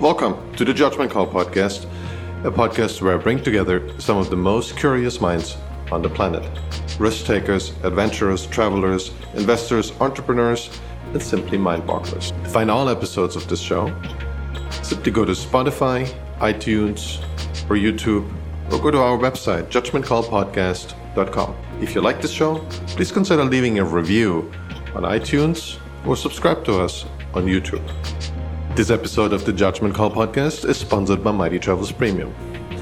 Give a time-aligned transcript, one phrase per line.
[0.00, 1.84] Welcome to the Judgment Call Podcast,
[2.42, 5.58] a podcast where I bring together some of the most curious minds
[5.92, 6.42] on the planet
[6.98, 10.70] risk takers, adventurers, travelers, investors, entrepreneurs,
[11.12, 12.32] and simply mind bogglers.
[12.44, 13.94] To find all episodes of this show,
[14.82, 17.22] simply go to Spotify, iTunes,
[17.68, 18.26] or YouTube,
[18.72, 21.56] or go to our website, judgmentcallpodcast.com.
[21.82, 22.60] If you like this show,
[22.96, 24.50] please consider leaving a review
[24.94, 27.04] on iTunes or subscribe to us
[27.34, 27.86] on YouTube.
[28.76, 32.32] This episode of the Judgment Call podcast is sponsored by Mighty Travels Premium.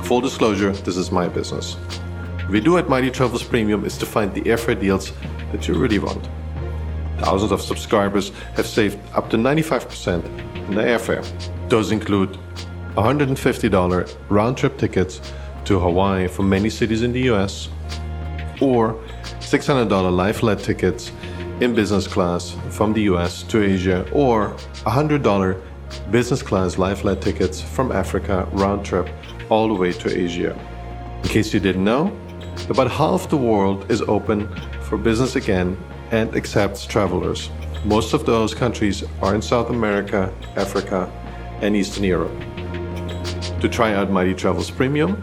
[0.05, 1.74] Full disclosure, this is my business.
[1.74, 5.12] What we do at Mighty Travels Premium is to find the airfare deals
[5.51, 6.29] that you really want.
[7.20, 10.24] Thousands of subscribers have saved up to 95%
[10.69, 11.24] in their airfare.
[11.70, 12.38] Those include
[12.95, 15.23] $150 round trip tickets
[15.65, 17.70] to Hawaii from many cities in the US,
[18.60, 18.95] or
[19.41, 21.10] $600 life flight tickets
[21.60, 24.51] in business class from the US to Asia, or
[24.84, 25.60] $100
[26.11, 29.09] business class life flight tickets from Africa round trip
[29.51, 30.59] all the way to Asia.
[31.23, 32.16] In case you didn't know,
[32.71, 34.49] about half the world is open
[34.82, 35.77] for business again
[36.10, 37.51] and accepts travelers.
[37.85, 41.10] Most of those countries are in South America, Africa,
[41.60, 42.32] and Eastern Europe.
[43.60, 45.23] To try out Mighty Travels Premium,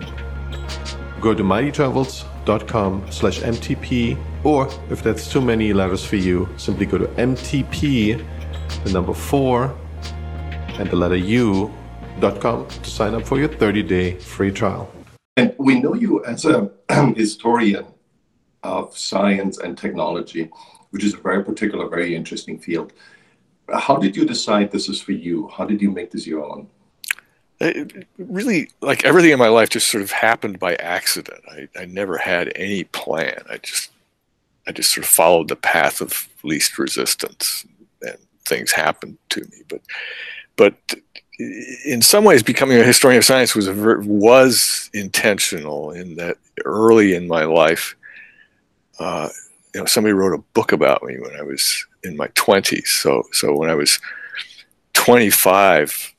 [1.19, 6.97] go to mightytravels.com slash MTP, or if that's too many letters for you, simply go
[6.97, 8.23] to MTP,
[8.83, 9.75] the number four,
[10.79, 14.91] and the letter U.com to sign up for your 30 day free trial.
[15.37, 16.69] And we know you as a
[17.15, 17.85] historian
[18.63, 20.49] of science and technology,
[20.91, 22.93] which is a very particular, very interesting field.
[23.73, 25.47] How did you decide this is for you?
[25.49, 26.67] How did you make this your own?
[27.59, 31.41] It really, like everything in my life, just sort of happened by accident.
[31.49, 33.41] I, I never had any plan.
[33.49, 33.91] I just,
[34.67, 37.65] I just sort of followed the path of least resistance,
[38.01, 39.63] and things happened to me.
[39.69, 39.81] But,
[40.55, 40.75] but
[41.39, 47.27] in some ways, becoming a historian of science was was intentional in that early in
[47.27, 47.95] my life,
[48.99, 49.29] uh,
[49.73, 52.89] you know, somebody wrote a book about me when I was in my twenties.
[52.89, 53.99] So, so when I was
[54.93, 56.13] twenty five,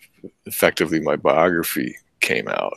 [0.44, 2.77] effectively my biography came out,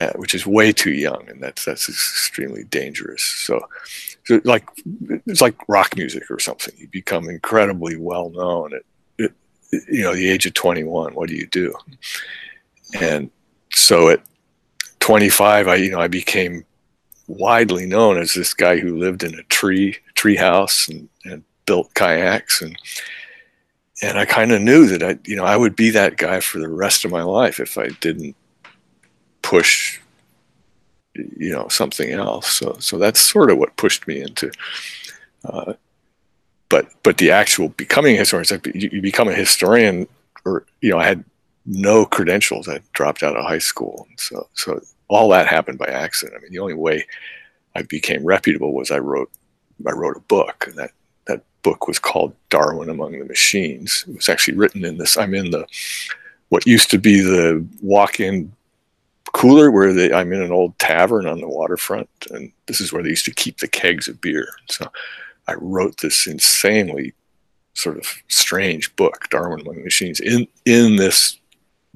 [0.00, 3.22] uh, which is way too young, and that's that's extremely dangerous.
[3.22, 3.60] So,
[4.24, 4.68] so, like
[5.26, 6.74] it's like rock music or something.
[6.78, 8.82] You become incredibly well known at
[9.72, 11.74] you know, the age of 21, what do you do?
[13.00, 13.30] And
[13.72, 14.22] so at
[15.00, 16.64] 25, I, you know, I became
[17.26, 21.94] widely known as this guy who lived in a tree, tree house and, and built
[21.94, 22.60] kayaks.
[22.62, 22.76] And,
[24.02, 26.58] and I kind of knew that I, you know, I would be that guy for
[26.58, 28.34] the rest of my life if I didn't
[29.42, 30.00] push,
[31.14, 32.48] you know, something else.
[32.48, 34.50] So, so that's sort of what pushed me into,
[35.44, 35.74] uh,
[36.70, 40.08] but but the actual becoming a historian, like you, you become a historian,
[40.46, 41.22] or you know, I had
[41.66, 42.68] no credentials.
[42.68, 46.38] I dropped out of high school, so so all that happened by accident.
[46.38, 47.04] I mean, the only way
[47.76, 49.30] I became reputable was I wrote
[49.86, 50.92] I wrote a book, and that
[51.26, 54.04] that book was called Darwin Among the Machines.
[54.08, 55.18] It was actually written in this.
[55.18, 55.66] I'm in the
[56.48, 58.52] what used to be the walk-in
[59.32, 63.02] cooler where they, I'm in an old tavern on the waterfront, and this is where
[63.02, 64.48] they used to keep the kegs of beer.
[64.68, 64.90] So
[65.50, 67.14] I wrote this insanely
[67.74, 71.38] sort of strange book, Darwin Among Machines, in in this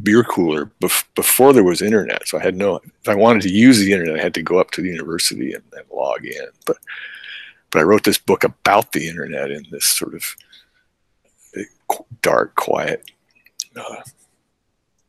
[0.02, 2.26] beer cooler bef- before there was internet.
[2.26, 2.76] So I had no.
[2.76, 5.52] If I wanted to use the internet, I had to go up to the university
[5.52, 6.48] and, and log in.
[6.66, 6.78] But
[7.70, 10.36] but I wrote this book about the internet in this sort of
[12.22, 13.10] dark, quiet
[13.76, 14.02] uh,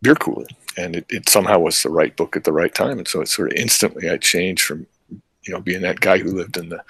[0.01, 0.45] beer cooler,
[0.77, 3.00] and it, it somehow was the right book at the right time.
[3.00, 4.85] And so it sort of instantly I changed from
[5.44, 6.83] you know being that guy who lived in the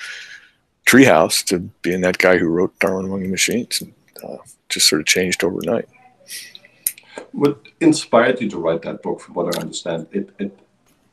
[0.85, 4.37] treehouse to being that guy who wrote Darwin Among the Machines, and uh,
[4.69, 5.87] just sort of changed overnight.
[7.31, 10.57] What inspired you to write that book, from what I understand, it, it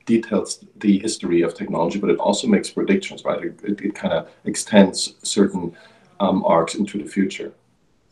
[0.05, 3.43] details the history of technology, but it also makes predictions, right?
[3.43, 5.75] It, it, it kind of extends certain
[6.21, 7.53] um, arcs into the future.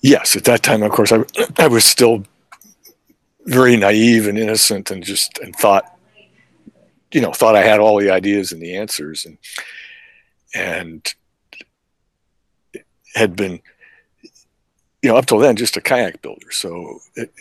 [0.01, 1.25] Yes, at that time, of course, I,
[1.59, 2.25] I was still
[3.45, 5.85] very naive and innocent, and just and thought,
[7.13, 9.39] you know, thought I had all the ideas and the answers, and
[10.55, 11.15] and
[13.15, 13.61] had been,
[15.03, 16.51] you know, up till then just a kayak builder.
[16.51, 17.33] So it,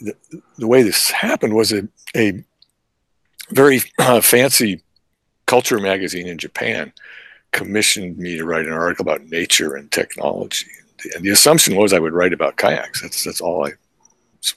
[0.00, 0.14] the,
[0.56, 2.44] the way this happened was a, a
[3.50, 4.82] very uh, fancy
[5.46, 6.92] culture magazine in Japan
[7.52, 10.66] commissioned me to write an article about nature and technology.
[11.14, 13.02] And the assumption was I would write about kayaks.
[13.02, 13.72] That's that's all I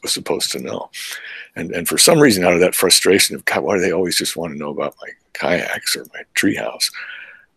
[0.01, 0.89] was supposed to know.
[1.55, 4.17] And and for some reason, out of that frustration of God, why do they always
[4.17, 6.91] just want to know about my kayaks or my treehouse?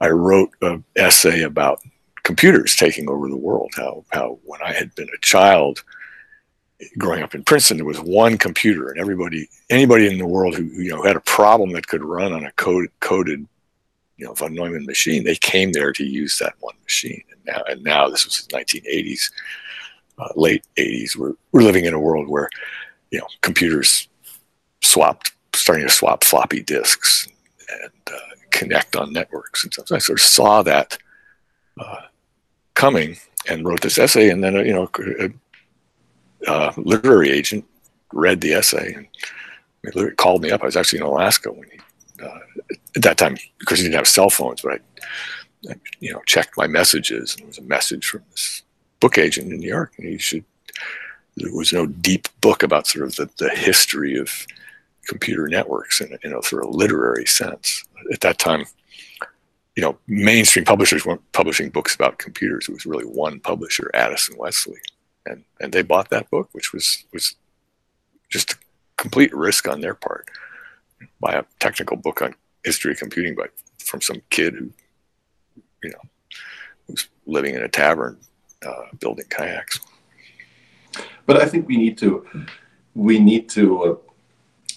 [0.00, 1.80] I wrote an essay about
[2.24, 3.72] computers taking over the world.
[3.76, 5.84] How how when I had been a child,
[6.98, 10.64] growing up in Princeton, there was one computer, and everybody, anybody in the world who
[10.64, 13.46] you know had a problem that could run on a code, coded,
[14.16, 17.22] you know, von Neumann machine, they came there to use that one machine.
[17.30, 19.30] And now, and now this was the 1980s,
[20.18, 21.16] uh, late 80s.
[21.16, 22.48] We're we're living in a world where,
[23.10, 24.08] you know, computers
[24.82, 27.28] swapped, starting to swap floppy disks
[27.70, 29.74] and uh, connect on networks and.
[29.74, 30.98] So I sort of saw that
[31.78, 32.02] uh,
[32.74, 33.16] coming
[33.48, 34.88] and wrote this essay, and then uh, you know
[36.46, 37.64] uh, literary agent
[38.12, 40.62] read the essay and called me up.
[40.62, 41.78] I was actually in Alaska when he,
[42.24, 42.38] uh,
[42.96, 46.56] at that time because he didn't have cell phones, but I, I, you know, checked
[46.56, 48.62] my messages and it was a message from this
[49.00, 50.44] book agent in New York, and he should.
[51.36, 54.46] There was no deep book about sort of the, the history of
[55.06, 57.84] computer networks in, in a sort of literary sense.
[58.12, 58.66] At that time,
[59.76, 62.68] you know, mainstream publishers weren't publishing books about computers.
[62.68, 64.80] It was really one publisher, Addison Wesley,
[65.26, 67.36] and and they bought that book, which was was
[68.30, 68.56] just a
[68.96, 70.28] complete risk on their part.
[71.20, 72.34] Buy a technical book on
[72.64, 73.46] history of computing by
[73.78, 74.70] from some kid who,
[75.82, 76.00] you know,
[76.86, 78.18] who's living in a tavern
[78.64, 79.80] uh, building kayaks.
[81.26, 82.26] But I think we need to
[82.94, 84.00] we need to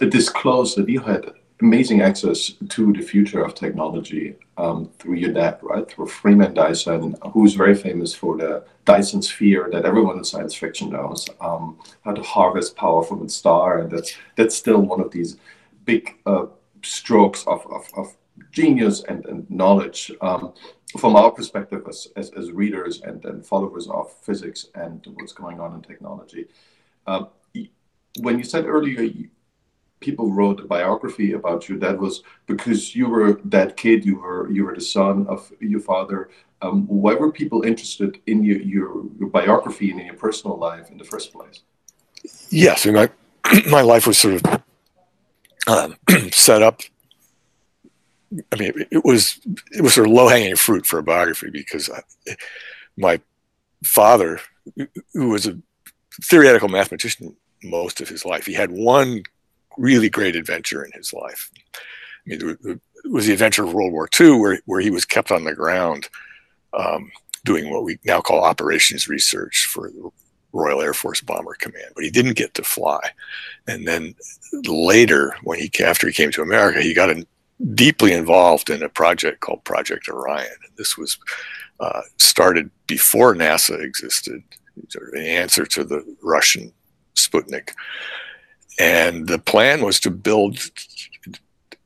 [0.01, 5.33] uh, disclose that you had amazing access to the future of technology um, through your
[5.33, 5.89] dad, right?
[5.89, 10.91] Through Freeman Dyson, who's very famous for the Dyson sphere that everyone in science fiction
[10.91, 15.11] knows, um, how to harvest power from a star, and that's that's still one of
[15.11, 15.37] these
[15.85, 16.45] big uh,
[16.83, 18.15] strokes of, of, of,
[18.51, 20.53] genius and, and knowledge um,
[20.97, 25.59] from our perspective as, as, as, readers and, and followers of physics and what's going
[25.59, 26.45] on in technology.
[27.07, 27.29] Um,
[28.19, 29.09] when you said earlier
[29.99, 31.77] people wrote a biography about you.
[31.79, 35.79] That was because you were that kid you were you were the son of your
[35.79, 36.29] father.
[36.61, 40.89] Um, why were people interested in your, your, your biography and in your personal life
[40.89, 41.61] in the first place?
[42.49, 43.09] Yes my
[43.69, 44.61] my life was sort of
[45.67, 45.95] um,
[46.31, 46.81] set up.
[48.51, 49.39] I mean it was
[49.71, 52.35] it was sort of low-hanging fruit for a biography because I,
[52.97, 53.21] my
[53.83, 54.39] father
[55.13, 55.57] who was a
[56.23, 59.23] theoretical mathematician most of his life he had one
[59.77, 61.51] really great adventure in his life.
[61.75, 61.79] I
[62.25, 65.43] mean, it was the adventure of World War II, where, where he was kept on
[65.43, 66.09] the ground
[66.73, 67.11] um,
[67.45, 70.09] doing what we now call operations research for the
[70.53, 72.99] Royal Air Force Bomber Command, but he didn't get to fly.
[73.67, 74.15] And then
[74.65, 77.25] later, when he after he came to America, he got in,
[77.73, 80.47] deeply involved in a project called Project Orion.
[80.65, 81.17] And this was
[81.79, 84.43] uh, started before NASA existed,
[84.89, 86.73] sort of an answer to the Russian
[87.15, 87.71] Sputnik.
[88.79, 90.59] And the plan was to build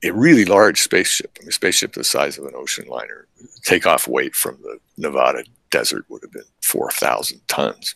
[0.03, 3.27] a really large spaceship, a spaceship the size of an ocean liner.
[3.63, 7.95] Takeoff weight from the Nevada desert would have been 4,000 tons.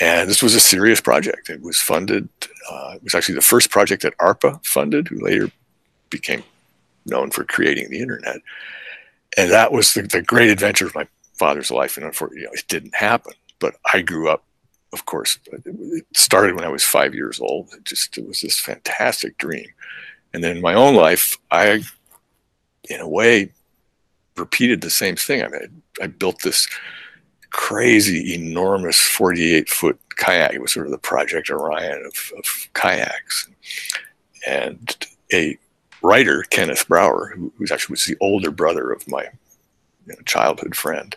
[0.00, 1.48] And this was a serious project.
[1.48, 2.28] It was funded,
[2.70, 5.50] uh, it was actually the first project that ARPA funded, who later
[6.10, 6.42] became
[7.06, 8.38] known for creating the internet.
[9.36, 11.96] And that was the, the great adventure of my father's life.
[11.96, 13.32] And unfortunately, you know, it didn't happen.
[13.58, 14.44] But I grew up
[14.92, 17.72] of course, it started when I was five years old.
[17.72, 19.66] It just it was this fantastic dream.
[20.34, 21.82] And then in my own life, I,
[22.88, 23.50] in a way,
[24.36, 25.42] repeated the same thing.
[25.42, 26.68] I mean, I, I built this
[27.50, 30.54] crazy, enormous 48 foot kayak.
[30.54, 33.48] It was sort of the Project Orion of, of kayaks.
[34.46, 34.96] And
[35.32, 35.58] a
[36.02, 39.22] writer, Kenneth Brower, who, who actually was the older brother of my
[40.06, 41.14] you know, childhood friend,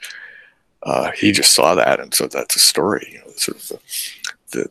[0.85, 3.07] uh, he just saw that, and so that's a story.
[3.11, 3.67] You know, sort of
[4.51, 4.69] the,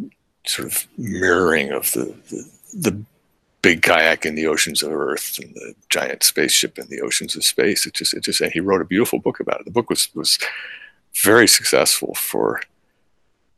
[0.00, 0.10] the
[0.44, 3.04] sort of mirroring of the, the, the
[3.62, 7.44] big kayak in the oceans of Earth and the giant spaceship in the oceans of
[7.44, 7.86] space.
[7.86, 9.64] It just it just he wrote a beautiful book about it.
[9.64, 10.38] The book was was
[11.14, 12.60] very successful for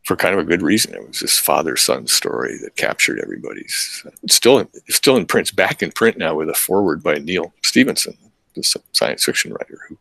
[0.05, 0.95] for kind of a good reason.
[0.95, 4.05] It was this father son story that captured everybody's.
[4.23, 5.49] It's still in, it's still in print.
[5.49, 8.19] It's back in print now with a foreword by Neal Stephenson,
[8.55, 9.99] the science fiction writer who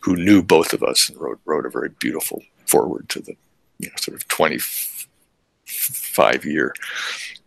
[0.00, 3.36] who knew both of us and wrote wrote a very beautiful foreword to the
[3.78, 6.74] you know sort of 25 year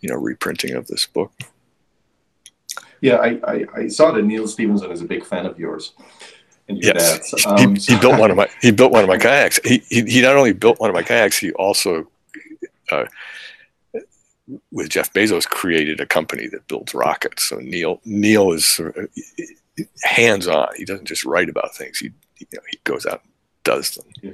[0.01, 1.31] you know reprinting of this book.
[3.01, 5.93] Yeah, I, I, I saw that Neal Stephenson is a big fan of yours.
[6.69, 9.59] And yes, um, he, he, built one of my he built one of my kayaks.
[9.65, 12.07] He, he, he not only built one of my kayaks, he also
[12.91, 13.05] uh,
[14.71, 17.43] with Jeff Bezos created a company that builds rockets.
[17.43, 18.79] So Neil Neal is
[20.03, 20.67] hands on.
[20.77, 21.99] He doesn't just write about things.
[21.99, 24.05] He you know, he goes out and does them.
[24.21, 24.31] Yeah.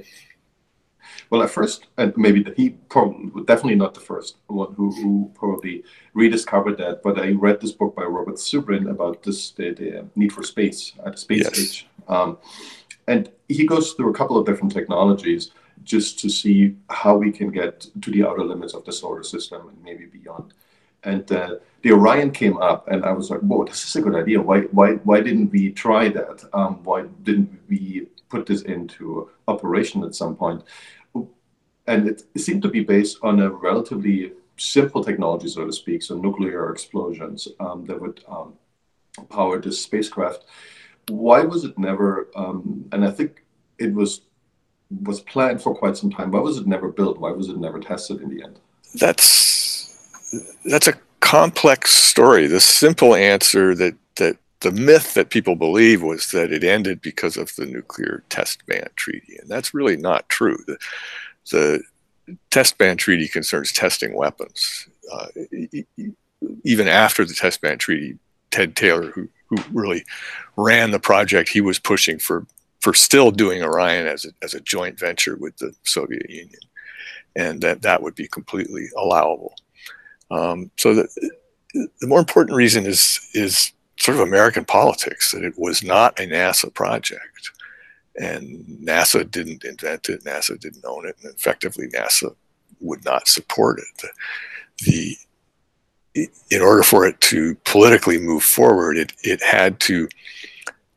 [1.30, 5.84] Well, at first, and maybe he probably definitely not the first one who, who probably
[6.12, 7.02] rediscovered that.
[7.02, 10.92] But I read this book by Robert Zubrin about this the, the need for space
[11.06, 11.58] at the space yes.
[11.58, 12.38] age, um,
[13.06, 15.52] and he goes through a couple of different technologies.
[15.84, 19.68] just to see how we can get to the outer limits of the solar system
[19.68, 20.52] and maybe beyond.
[21.04, 24.14] And uh, the Orion came up, and I was like, "Whoa, this is a good
[24.14, 24.40] idea.
[24.40, 26.44] Why, why, why didn't we try that?
[26.52, 30.62] Um, why didn't we put this into operation at some point?"
[31.86, 36.02] And it, it seemed to be based on a relatively simple technology, so to speak,
[36.02, 38.52] so nuclear explosions um, that would um,
[39.30, 40.44] power this spacecraft.
[41.08, 42.28] Why was it never?
[42.36, 43.42] Um, and I think
[43.78, 44.22] it was
[45.04, 46.30] was planned for quite some time.
[46.30, 47.18] Why was it never built?
[47.18, 48.58] Why was it never tested in the end?
[48.94, 49.29] That's
[50.64, 52.46] that's a complex story.
[52.46, 57.36] The simple answer that that the myth that people believe was that it ended because
[57.36, 60.58] of the nuclear test ban treaty, and that's really not true.
[60.66, 60.78] The,
[61.50, 61.82] the
[62.50, 64.88] test ban treaty concerns testing weapons.
[65.12, 65.26] Uh,
[66.64, 68.18] even after the test ban treaty,
[68.50, 70.04] Ted Taylor, who, who really
[70.56, 72.46] ran the project, he was pushing for
[72.80, 76.60] for still doing Orion as a, as a joint venture with the Soviet Union,
[77.36, 79.54] and that that would be completely allowable.
[80.30, 81.30] Um, so the,
[82.00, 86.26] the more important reason is is sort of American politics that it was not a
[86.26, 87.50] NASA project,
[88.16, 92.34] and NASA didn't invent it, NASA didn't own it, and effectively NASA
[92.80, 94.10] would not support it.
[94.82, 95.16] The,
[96.50, 100.08] in order for it to politically move forward, it it had to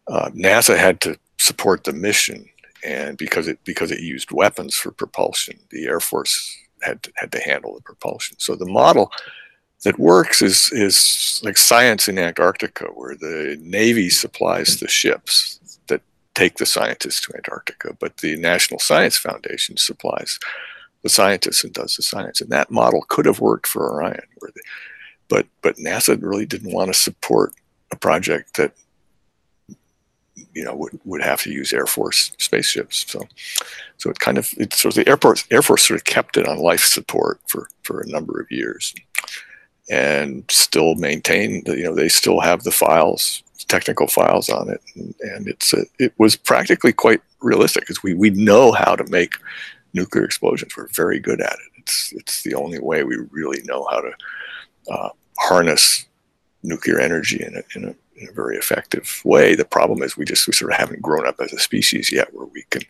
[0.08, 2.50] uh, NASA had to support the mission,
[2.84, 7.32] and because it because it used weapons for propulsion, the Air Force had to, had
[7.32, 8.38] to handle the propulsion.
[8.40, 9.12] So the model
[9.84, 16.02] that works is is like science in Antarctica, where the Navy supplies the ships that
[16.36, 20.40] take the scientists to Antarctica, but the National Science Foundation supplies
[21.02, 22.40] the scientists and does the science.
[22.40, 24.22] And that model could have worked for Orion,
[25.30, 27.54] but but NASA really didn't want to support
[27.92, 28.74] a project that
[30.54, 33.06] you know would, would have to use Air Force spaceships.
[33.12, 33.28] So
[33.98, 36.38] so it kind of it sort of the Air Force Air Force sort of kept
[36.38, 38.94] it on life support for for a number of years,
[39.90, 45.16] and still maintain you know they still have the files technical files on it and,
[45.22, 49.36] and it's a, it was practically quite realistic because we we know how to make
[49.94, 50.76] nuclear explosions.
[50.76, 51.72] We're very good at it.
[51.78, 54.12] It's it's the only way we really know how to
[54.92, 55.10] uh,
[55.40, 56.06] harness
[56.64, 59.56] nuclear energy in a, in a in a very effective way.
[59.56, 62.34] The problem is we just we sort of haven't grown up as a species yet,
[62.34, 62.84] where we can,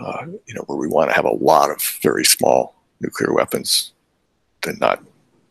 [0.00, 3.92] uh, you know, where we want to have a lot of very small nuclear weapons,
[4.66, 5.02] and not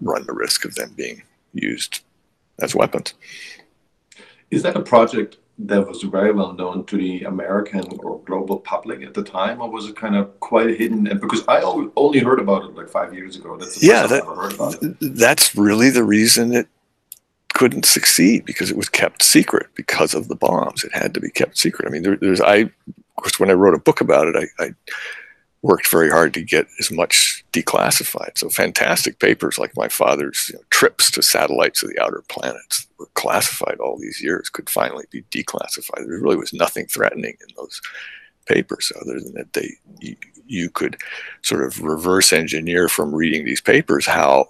[0.02, 2.02] run the risk of them being used
[2.62, 3.14] as weapons.
[4.52, 9.02] Is that a project that was very well known to the American or global public
[9.02, 11.08] at the time, or was it kind of quite hidden?
[11.08, 13.58] And because I only heard about it like five years ago.
[13.58, 16.68] That's yeah, that, that's really the reason it
[17.58, 20.84] couldn't succeed because it was kept secret because of the bombs.
[20.84, 21.88] It had to be kept secret.
[21.88, 22.72] I mean, there, there's I, of
[23.16, 24.76] course, when I wrote a book about it, I, I
[25.64, 28.38] worked very hard to get as much declassified.
[28.38, 32.86] So fantastic papers like my father's you know, trips to satellites of the outer planets
[33.00, 36.06] were classified all these years could finally be declassified.
[36.06, 37.82] There really was nothing threatening in those
[38.46, 40.98] papers other than that they you, you could
[41.42, 44.48] sort of reverse engineer from reading these papers how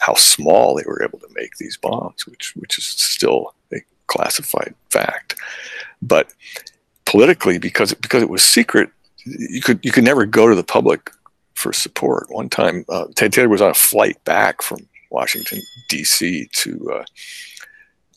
[0.00, 4.74] how small they were able to make these bombs, which which is still a classified
[4.90, 5.36] fact.
[6.02, 6.32] But
[7.04, 8.90] politically, because it, because it was secret,
[9.24, 11.10] you could you could never go to the public
[11.54, 12.26] for support.
[12.30, 16.48] One time, uh, Ted Taylor was on a flight back from Washington D.C.
[16.52, 17.04] to uh,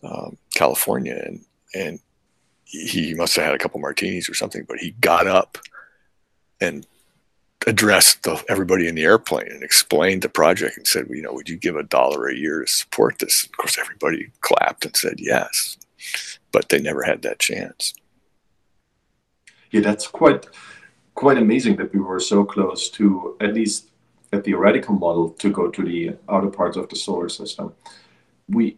[0.08, 2.00] um, California, and and
[2.66, 5.60] he must have had a couple martinis or something, but he got up
[6.60, 6.88] and
[7.68, 11.34] addressed the, everybody in the airplane and explained the project and said, well, you know,
[11.34, 13.46] would you give a dollar a year to support this?
[13.46, 15.78] Of course, everybody clapped and said yes,
[16.52, 17.94] but they never had that chance.
[19.72, 20.48] Yeah, that's quite
[21.16, 23.92] quite amazing that we were so close to at least
[24.32, 27.74] a theoretical model to go to the outer parts of the solar system.
[28.50, 28.78] We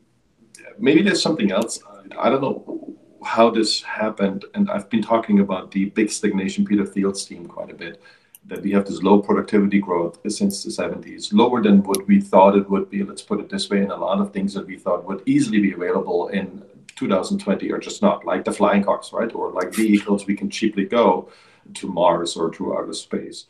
[0.77, 1.79] maybe there's something else.
[2.17, 6.85] I don't know how this happened, and I've been talking about the big stagnation Peter
[6.85, 8.01] Thiel's team quite a bit
[8.47, 12.55] that we have this low productivity growth since the 70s, lower than what we thought
[12.55, 13.03] it would be.
[13.03, 13.81] Let's put it this way.
[13.81, 16.63] And a lot of things that we thought would easily be available in
[16.95, 19.33] 2020 are just not, like the flying cars, right?
[19.33, 21.29] Or like vehicles we can cheaply go
[21.73, 23.45] to Mars or to outer space.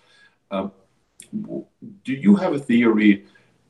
[0.50, 0.72] Um,
[2.04, 3.26] do you have a theory?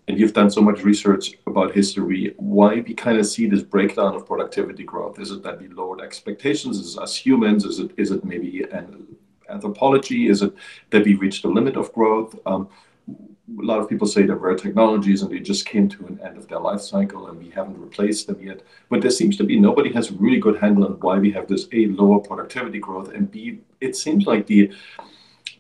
[0.08, 2.36] And you've done so much research about history.
[2.38, 5.20] Why we kind of see this breakdown of productivity growth?
[5.20, 6.96] Is it that we lowered expectations?
[7.00, 7.65] As humans?
[7.65, 9.14] Is it is it maybe an
[9.49, 10.27] anthropology?
[10.27, 10.53] Is it
[10.89, 12.37] that we reached the limit of growth?
[12.45, 12.69] Um,
[13.07, 16.37] a lot of people say there were technologies and they just came to an end
[16.37, 18.61] of their life cycle and we haven't replaced them yet.
[18.89, 21.47] But there seems to be nobody has a really good handle on why we have
[21.47, 24.71] this A, lower productivity growth, and B, it seems like the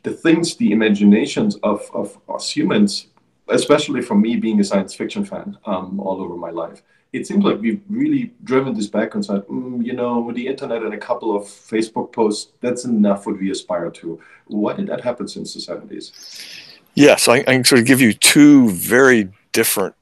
[0.05, 3.07] the things, the imaginations of, of us humans,
[3.47, 6.83] especially for me being a science fiction fan um, all over my life,
[7.15, 10.47] it seems like we've really driven this back and said, mm, you know, with the
[10.47, 14.21] internet and a couple of Facebook posts, that's enough what we aspire to.
[14.47, 16.11] Why did that happen since the 70s?
[16.93, 19.95] Yes, I, I can sort of give you two very different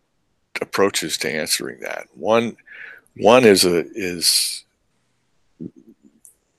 [0.60, 2.08] approaches to answering that.
[2.15, 2.58] One,
[3.17, 4.63] one is a is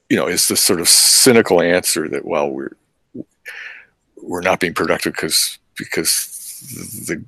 [0.08, 2.76] you know is the sort of cynical answer that well we're
[4.22, 7.24] we're not being productive because because the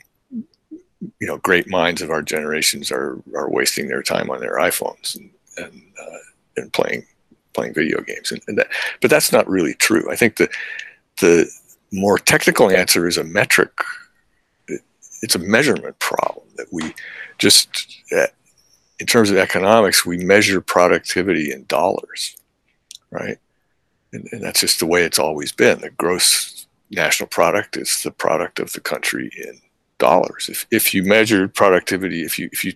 [1.20, 5.16] you know great minds of our generations are are wasting their time on their iPhones
[5.16, 6.18] and and, uh,
[6.56, 7.06] and playing
[7.54, 8.68] playing video games and, and that,
[9.00, 10.10] but that's not really true.
[10.10, 10.48] I think the
[11.20, 11.50] the
[11.92, 13.72] more technical answer is a metric.
[15.22, 16.94] it's a measurement problem that we
[17.38, 18.26] just uh,
[18.98, 22.36] in terms of economics we measure productivity in dollars,
[23.10, 23.38] right?
[24.12, 25.80] And, and that's just the way it's always been.
[25.80, 29.60] The gross national product is the product of the country in
[29.98, 30.48] dollars.
[30.50, 32.74] If, if you measure productivity, if you if you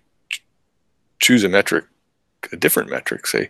[1.18, 1.84] choose a metric,
[2.52, 3.48] a different metric, say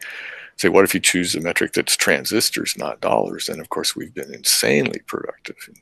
[0.57, 3.47] say what if you choose a metric that's transistors, not dollars?
[3.47, 5.75] Then of course we've been insanely productive, in,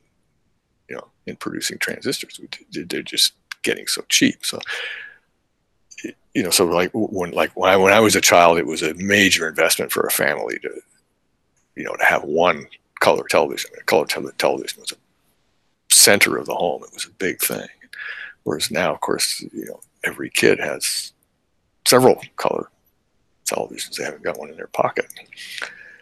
[0.88, 2.40] you know, in producing transistors.
[2.70, 4.44] They're just getting so cheap.
[4.44, 4.60] So
[6.34, 8.82] you know, so like when like when I when I was a child, it was
[8.82, 10.70] a major investment for a family to
[11.74, 12.66] you know to have one
[13.00, 13.70] color television.
[13.86, 14.96] Color television was a
[15.92, 16.82] center of the home.
[16.84, 17.66] It was a big thing.
[18.48, 21.12] Whereas now, of course, you know, every kid has
[21.86, 22.70] several color
[23.44, 23.96] televisions.
[23.96, 25.04] They haven't got one in their pocket.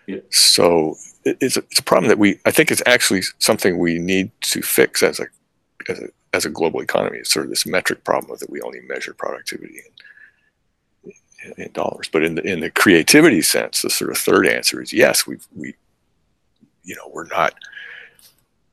[0.07, 0.21] Yeah.
[0.31, 4.31] So it's a, it's a problem that we, I think it's actually something we need
[4.43, 5.27] to fix as a,
[5.89, 7.19] as a, as a global economy.
[7.19, 9.81] It's sort of this metric problem that we only measure productivity
[11.05, 11.13] in,
[11.45, 12.09] in, in dollars.
[12.13, 15.39] But in the, in the creativity sense, the sort of third answer is yes, we
[15.53, 15.75] we,
[16.85, 17.55] you know, we're not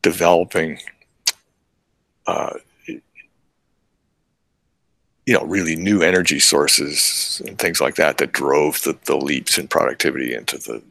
[0.04, 0.78] developing
[2.28, 2.54] uh,
[5.26, 9.58] you know, really new energy sources and things like that that drove the, the leaps
[9.58, 10.82] in productivity into the,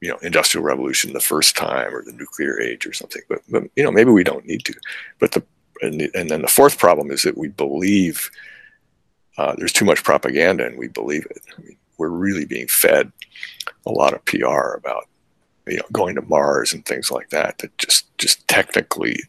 [0.00, 3.22] you know, industrial revolution the first time or the nuclear age or something.
[3.28, 4.74] But, but you know, maybe we don't need to.
[5.20, 5.44] But the
[5.82, 8.30] and, the, and then the fourth problem is that we believe
[9.36, 11.42] uh, there's too much propaganda and we believe it.
[11.56, 13.12] I mean, we're really being fed
[13.86, 15.08] a lot of PR about
[15.66, 19.20] you know going to Mars and things like that that just just technically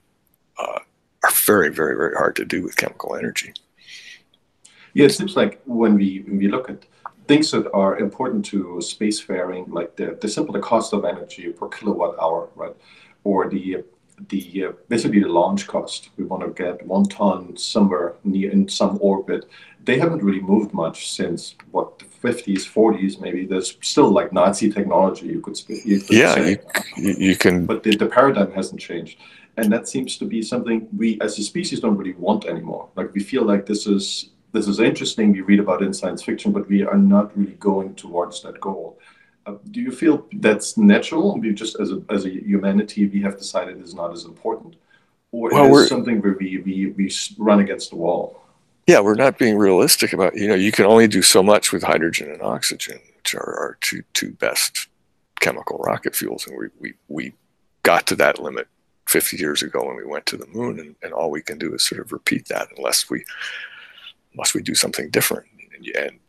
[0.57, 0.79] uh,
[1.23, 3.53] are very very very hard to do with chemical energy.
[4.93, 6.85] Yeah, it seems like when we when we look at
[7.27, 11.67] things that are important to spacefaring, like the, the simple the cost of energy per
[11.67, 12.75] kilowatt hour, right,
[13.23, 13.83] or the
[14.29, 16.09] the uh, basically the launch cost.
[16.17, 19.45] We want to get one ton somewhere near in some orbit.
[19.83, 23.45] They haven't really moved much since what the 50s, 40s, maybe.
[23.45, 25.27] There's still like Nazi technology.
[25.27, 26.57] You could, you could yeah, say.
[26.95, 27.65] You, you can.
[27.65, 29.19] But the, the paradigm hasn't changed,
[29.57, 32.89] and that seems to be something we as a species don't really want anymore.
[32.95, 35.33] Like we feel like this is this is interesting.
[35.33, 38.61] We read about it in science fiction, but we are not really going towards that
[38.61, 38.99] goal.
[39.45, 41.37] Uh, do you feel that's natural?
[41.37, 44.75] We just as a as a humanity, we have decided is not as important,
[45.31, 48.39] or well, is something where we, we we run against the wall?
[48.87, 50.37] Yeah, we're not being realistic about.
[50.37, 53.77] You know, you can only do so much with hydrogen and oxygen, which are our
[53.81, 54.87] two two best
[55.41, 57.33] chemical rocket fuels, and we we we
[57.81, 58.67] got to that limit
[59.09, 61.73] 50 years ago when we went to the moon, and, and all we can do
[61.73, 63.25] is sort of repeat that unless we
[64.35, 65.47] must we do something different?
[65.95, 66.19] And,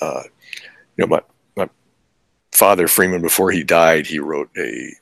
[0.00, 0.22] uh,
[0.96, 1.20] you know, my,
[1.56, 1.68] my
[2.52, 4.92] father Freeman, before he died, he wrote a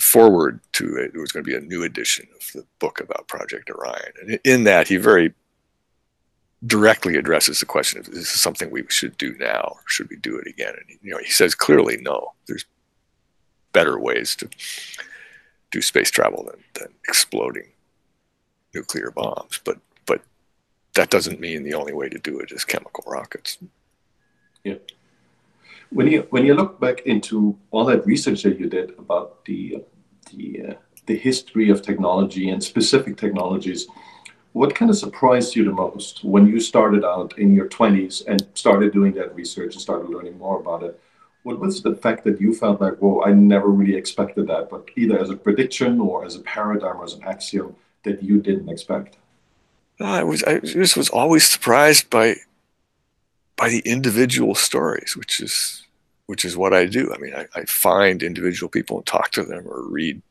[0.00, 1.12] foreword to it.
[1.14, 4.40] It was going to be a new edition of the book about Project Orion, and
[4.44, 5.34] in that he very
[6.66, 10.36] directly addresses the question: Is this something we should do now, or should we do
[10.36, 10.74] it again?
[10.76, 12.32] And you know, he says clearly, no.
[12.46, 12.64] There's
[13.72, 14.48] better ways to
[15.70, 17.72] do space travel than, than exploding
[18.74, 19.60] nuclear bombs.
[19.64, 19.78] But
[20.94, 23.58] that doesn't mean the only way to do it is chemical rockets.
[24.62, 24.76] Yeah.
[25.90, 29.84] When you when you look back into all that research that you did about the
[30.32, 30.74] the uh,
[31.06, 33.86] the history of technology and specific technologies,
[34.52, 38.46] what kind of surprised you the most when you started out in your 20s and
[38.54, 40.98] started doing that research and started learning more about it?
[41.42, 44.88] What was the fact that you felt like, whoa, I never really expected that, but
[44.96, 48.70] either as a prediction or as a paradigm or as an axiom that you didn't
[48.70, 49.18] expect?
[50.00, 52.36] I was I just was always surprised by
[53.56, 55.84] by the individual stories, which is
[56.26, 57.12] which is what I do.
[57.14, 60.22] I mean, I, I, find individual people and talk to them, or read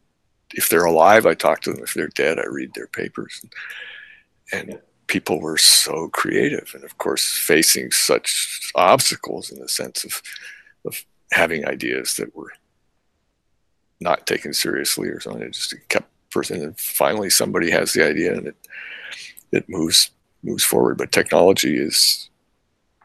[0.55, 1.25] if they're alive.
[1.25, 1.83] I talk to them.
[1.83, 3.45] If they're dead, I read their papers.
[4.51, 10.03] And, and people were so creative, and of course, facing such obstacles in the sense
[10.03, 10.21] of
[10.85, 12.53] of having ideas that were
[13.99, 15.43] not taken seriously or something.
[15.43, 18.55] It just kept person, and finally somebody has the idea, and it
[19.53, 20.11] it moves
[20.43, 20.97] moves forward.
[20.97, 22.29] But technology is,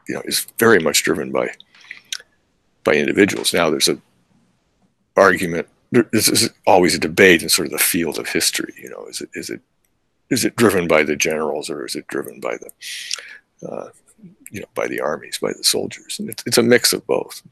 [0.09, 1.51] you know, is very much driven by
[2.85, 3.55] by individuals.
[3.55, 4.01] Now there's a
[5.17, 5.69] argument.
[5.91, 8.75] This is always a debate in sort of the field of history.
[8.77, 9.61] You know, is it is it
[10.31, 13.89] is it driven by the generals or is it driven by the uh,
[14.51, 17.43] you know by the armies by the soldiers and it's, it's a mix of both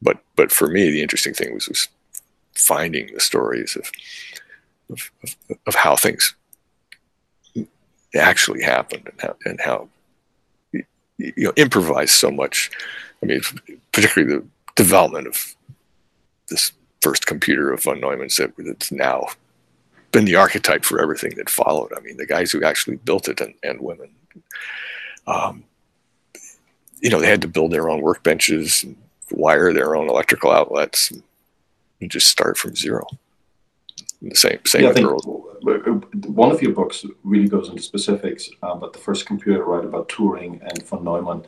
[0.00, 1.88] but but for me the interesting thing was, was
[2.54, 3.90] finding the stories of,
[4.90, 6.34] of of, of how things
[8.14, 9.88] actually happened and how and how
[11.18, 12.70] you know improvised so much
[13.22, 13.40] i mean
[13.92, 14.44] particularly the
[14.74, 15.54] development of
[16.48, 19.26] this first computer of von neumann's that it's now
[20.12, 21.90] been the archetype for everything that followed.
[21.96, 24.10] I mean, the guys who actually built it and, and women,
[25.26, 25.64] um,
[27.00, 28.96] you know, they had to build their own workbenches, and
[29.30, 33.06] wire their own electrical outlets, and just start from zero.
[34.22, 34.84] The same, same.
[34.84, 35.08] Yeah, I think
[36.28, 40.08] one of your books really goes into specifics, uh, but the first computer right about
[40.08, 41.44] Turing and von Neumann.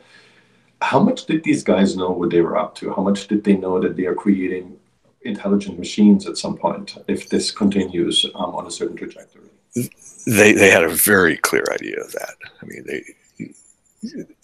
[0.81, 2.93] How much did these guys know what they were up to?
[2.93, 4.77] How much did they know that they are creating
[5.25, 9.49] intelligent machines at some point if this continues um, on a certain trajectory.
[10.25, 12.35] They they had a very clear idea of that.
[12.61, 13.53] I mean, they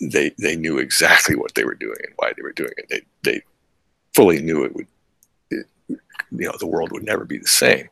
[0.02, 2.88] they they knew exactly what they were doing and why they were doing it.
[2.89, 3.41] They they
[4.13, 4.88] fully knew it would.
[6.32, 7.89] You know, the world would never be the same.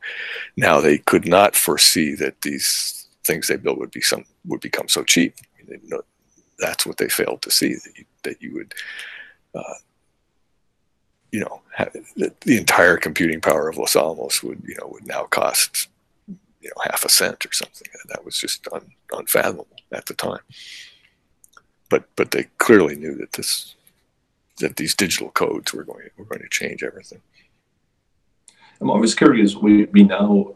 [0.56, 4.88] Now they could not foresee that these things they built would be some would become
[4.88, 5.34] so cheap.
[5.58, 6.02] I mean, know,
[6.58, 8.74] that's what they failed to see that you, that you would
[9.54, 9.74] uh,
[11.32, 11.60] you know,
[12.16, 15.88] the, the, entire computing power of Los Alamos would, you know, would now cost,
[16.28, 17.86] you know, half a cent or something.
[18.08, 20.40] That was just un, unfathomable at the time.
[21.88, 23.74] But but they clearly knew that this
[24.58, 27.22] that these digital codes were going were going to change everything.
[28.80, 29.54] I'm always curious.
[29.54, 30.54] We we now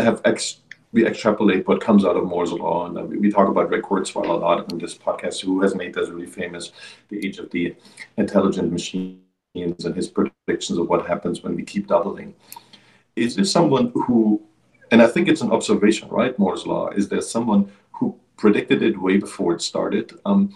[0.00, 0.60] have ex,
[0.92, 4.32] we extrapolate what comes out of Moore's law, and we talk about Ray Kurzweil a
[4.32, 6.72] lot in this podcast, who has made this really famous,
[7.10, 7.76] the age of the
[8.16, 9.20] intelligent machines
[9.54, 12.34] and his predictions of what happens when we keep doubling.
[13.14, 14.42] Is there someone who,
[14.90, 16.36] and I think it's an observation, right?
[16.38, 16.88] Moore's law.
[16.90, 20.12] Is there someone who predicted it way before it started?
[20.24, 20.52] Um,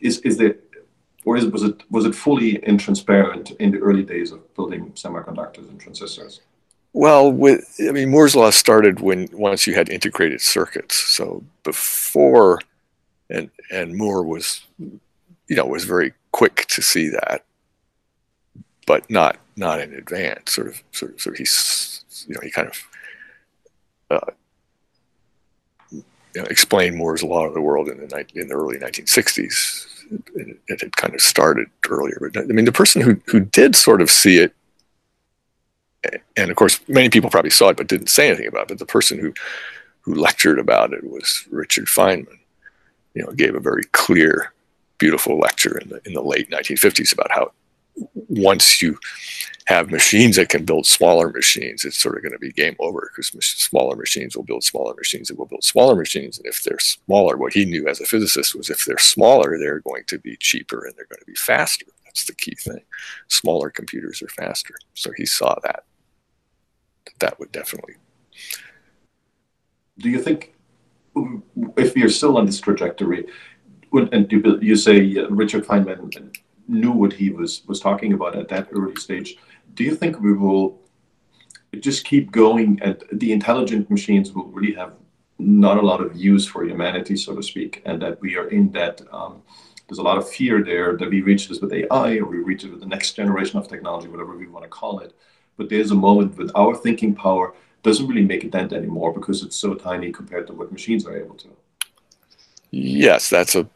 [0.00, 0.56] is is there,
[1.26, 5.68] or is, was it was it fully intransparent in the early days of building semiconductors
[5.68, 6.40] and transistors?
[6.94, 10.96] Well, with I mean, Moore's law started when once you had integrated circuits.
[10.96, 12.60] So before,
[13.28, 17.44] and and Moore was, you know, was very quick to see that
[18.86, 20.52] but not not in advance.
[20.52, 22.82] Sort of, sort of, sort of he's you know he kind of
[24.10, 24.30] uh,
[26.34, 29.86] explained Moore's law of the world in the in the early 1960s.
[30.34, 33.76] It, it had kind of started earlier, but I mean the person who who did
[33.76, 34.54] sort of see it,
[36.36, 38.68] and of course many people probably saw it but didn't say anything about it.
[38.68, 39.32] But the person who
[40.04, 42.38] who lectured about it was Richard Feynman.
[43.14, 44.52] You know, gave a very clear,
[44.98, 47.52] beautiful lecture in the in the late 1950s about how
[48.28, 48.98] once you
[49.66, 53.10] have machines that can build smaller machines, it's sort of going to be game over
[53.10, 56.36] because smaller machines will build smaller machines that will build smaller machines.
[56.36, 59.80] And if they're smaller, what he knew as a physicist was if they're smaller, they're
[59.80, 61.86] going to be cheaper and they're going to be faster.
[62.04, 62.82] That's the key thing.
[63.28, 64.74] Smaller computers are faster.
[64.94, 65.84] So he saw that.
[67.20, 67.94] That would definitely.
[69.98, 70.54] Do you think
[71.76, 73.26] if you're still on this trajectory,
[73.92, 76.34] and you say Richard Feynman
[76.66, 79.36] knew what he was was talking about at that early stage.
[79.74, 80.80] Do you think we will
[81.80, 84.94] just keep going and the intelligent machines will really have
[85.38, 88.70] not a lot of use for humanity, so to speak, and that we are in
[88.70, 89.42] that um,
[89.88, 92.64] there's a lot of fear there that we reach this with AI or we reach
[92.64, 95.12] it with the next generation of technology, whatever we want to call it.
[95.56, 99.42] But there's a moment with our thinking power doesn't really make a dent anymore because
[99.42, 101.48] it's so tiny compared to what machines are able to.
[102.70, 103.68] Yes, that's a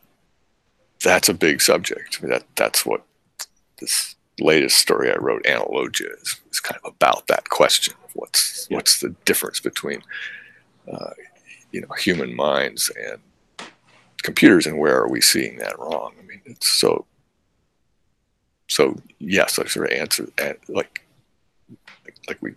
[1.04, 2.18] that's a big subject.
[2.18, 3.04] I mean, that that's what
[3.78, 8.66] this latest story I wrote, Analogia, is, is kind of about that question of what's
[8.68, 8.76] yeah.
[8.76, 10.02] what's the difference between
[10.90, 11.10] uh,
[11.70, 13.20] you know human minds and
[14.22, 16.14] computers, and where are we seeing that wrong?
[16.18, 17.06] I mean, it's so
[18.68, 20.32] so yes, I sort of answered
[20.68, 21.02] like
[22.28, 22.54] like we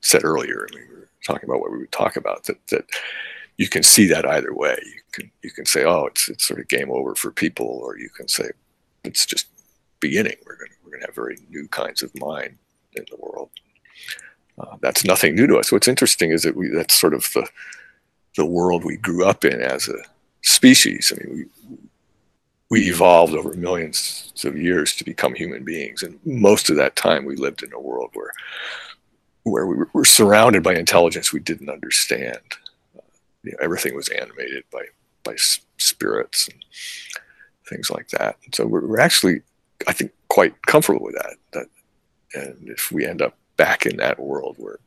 [0.00, 2.84] said earlier, and we were talking about what we would talk about that that
[3.56, 4.78] you can see that either way.
[4.84, 7.98] You can you can say, oh, it's it's sort of game over for people, or
[7.98, 8.50] you can say
[9.04, 9.48] it's just
[10.00, 10.36] beginning.
[10.46, 12.56] We're going we're to have very new kinds of mind
[12.94, 13.50] in the world.
[14.58, 15.70] Uh, that's nothing new to us.
[15.70, 17.46] What's interesting is that we that's sort of the
[18.36, 19.98] the world we grew up in as a
[20.42, 21.12] species.
[21.12, 21.36] I mean,
[21.68, 21.76] we
[22.70, 27.24] we evolved over millions of years to become human beings, and most of that time
[27.24, 28.32] we lived in a world where
[29.44, 32.40] where we were surrounded by intelligence we didn't understand.
[33.42, 34.84] You know, everything was animated by
[35.24, 35.36] by
[35.78, 36.64] spirits and
[37.66, 38.36] things like that.
[38.44, 39.42] And so we're, we're actually,
[39.86, 41.36] I think, quite comfortable with that.
[41.52, 41.66] That,
[42.34, 44.78] and if we end up back in that world where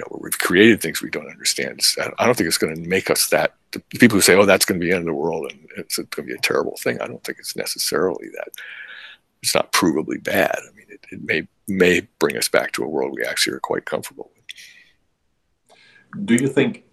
[0.00, 1.82] you know, where we've created things we don't understand.
[2.18, 3.54] I don't think it's going to make us that.
[3.72, 5.68] The people who say, "Oh, that's going to be the end of the world and
[5.76, 8.48] it's going to be a terrible thing," I don't think it's necessarily that.
[9.42, 10.56] It's not provably bad.
[10.56, 13.60] I mean, it, it may may bring us back to a world we actually are
[13.60, 16.24] quite comfortable with.
[16.24, 16.84] Do you think?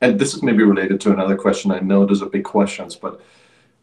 [0.00, 1.72] And this is maybe related to another question.
[1.72, 3.20] I know those are big questions, but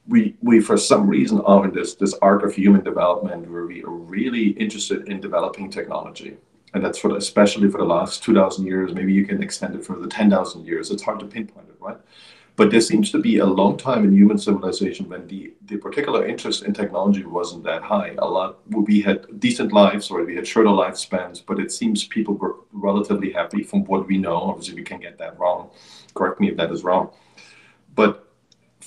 [0.07, 3.83] we we for some reason are in this this arc of human development where we
[3.83, 6.37] are really interested in developing technology
[6.73, 8.93] and that's for the, especially for the last 2000 years.
[8.93, 10.91] Maybe you can extend it for the 10000 years.
[10.91, 11.97] It's hard to pinpoint it right?
[12.55, 16.25] But there seems to be a long time in human civilization when the, the particular
[16.25, 18.15] interest in technology wasn't that high.
[18.17, 22.33] A lot we had decent lives or we had shorter lifespans but it seems people
[22.33, 24.35] were relatively happy from what we know.
[24.35, 25.69] Obviously we can get that wrong.
[26.15, 27.11] Correct me if that is wrong.
[27.93, 28.26] But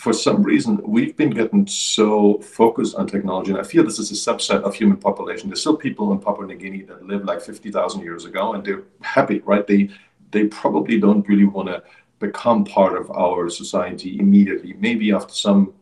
[0.01, 4.11] for some reason, we've been getting so focused on technology, and I feel this is
[4.11, 5.51] a subset of human population.
[5.51, 8.85] There's still people in Papua New Guinea that live like 50,000 years ago, and they're
[9.03, 9.67] happy, right?
[9.67, 9.91] They
[10.31, 11.83] they probably don't really want to
[12.19, 14.73] become part of our society immediately.
[14.73, 15.75] Maybe after some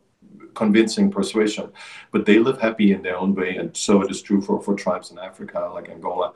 [0.53, 1.71] convincing persuasion,
[2.11, 4.75] but they live happy in their own way, and so it is true for for
[4.75, 6.33] tribes in Africa, like Angola.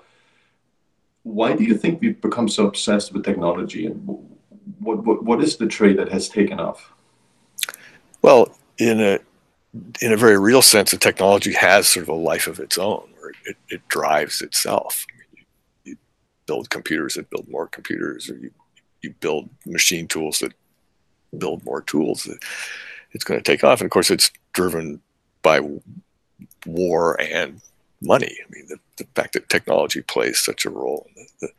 [1.24, 3.98] Why do you think we've become so obsessed with technology, and
[4.80, 6.93] what what, what is the trait that has taken off?
[8.24, 9.20] Well, in a
[10.02, 13.10] in a very real sense, the technology has sort of a life of its own,
[13.20, 15.06] where it, it drives itself.
[15.10, 15.46] I mean,
[15.84, 15.98] you, you,
[16.46, 18.52] build computers that build more computers, or you
[19.02, 20.54] you build machine tools that
[21.38, 22.30] build more tools.
[23.12, 25.02] It's going to take off, and of course, it's driven
[25.42, 25.60] by
[26.66, 27.62] war and
[28.02, 28.38] money.
[28.42, 31.08] I mean, the, the fact that technology plays such a role,
[31.42, 31.50] the,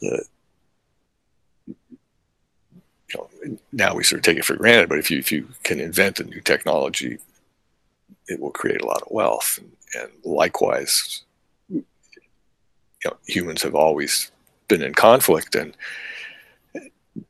[0.00, 0.24] the,
[3.14, 3.28] know,
[3.72, 6.20] now we sort of take it for granted, but if you if you can invent
[6.20, 7.18] a new technology,
[8.28, 9.58] it will create a lot of wealth.
[9.58, 11.22] And, and likewise,
[11.68, 11.84] you
[13.04, 14.30] know, humans have always
[14.68, 15.76] been in conflict, and
[16.74, 16.82] you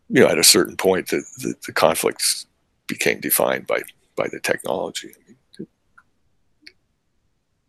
[0.09, 2.47] know, at a certain point, the, the, the conflicts
[2.87, 3.83] became defined by
[4.17, 5.11] by the technology.
[5.15, 5.69] I mean,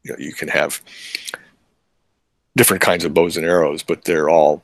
[0.03, 0.81] you know, you can have
[2.55, 4.61] different kinds of bows and arrows, but they're all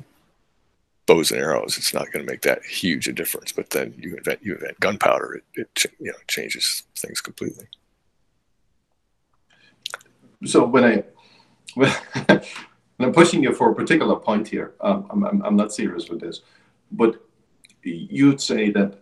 [1.05, 3.51] bows and arrows, it's not going to make that huge a difference.
[3.51, 7.65] But then you invent you invent gunpowder, it, it you know changes things completely.
[10.45, 11.03] So when I
[11.75, 12.41] when
[12.99, 16.19] I'm pushing you for a particular point here, um, I'm, I'm I'm not serious with
[16.19, 16.41] this,
[16.91, 17.15] but
[17.83, 18.99] you'd say that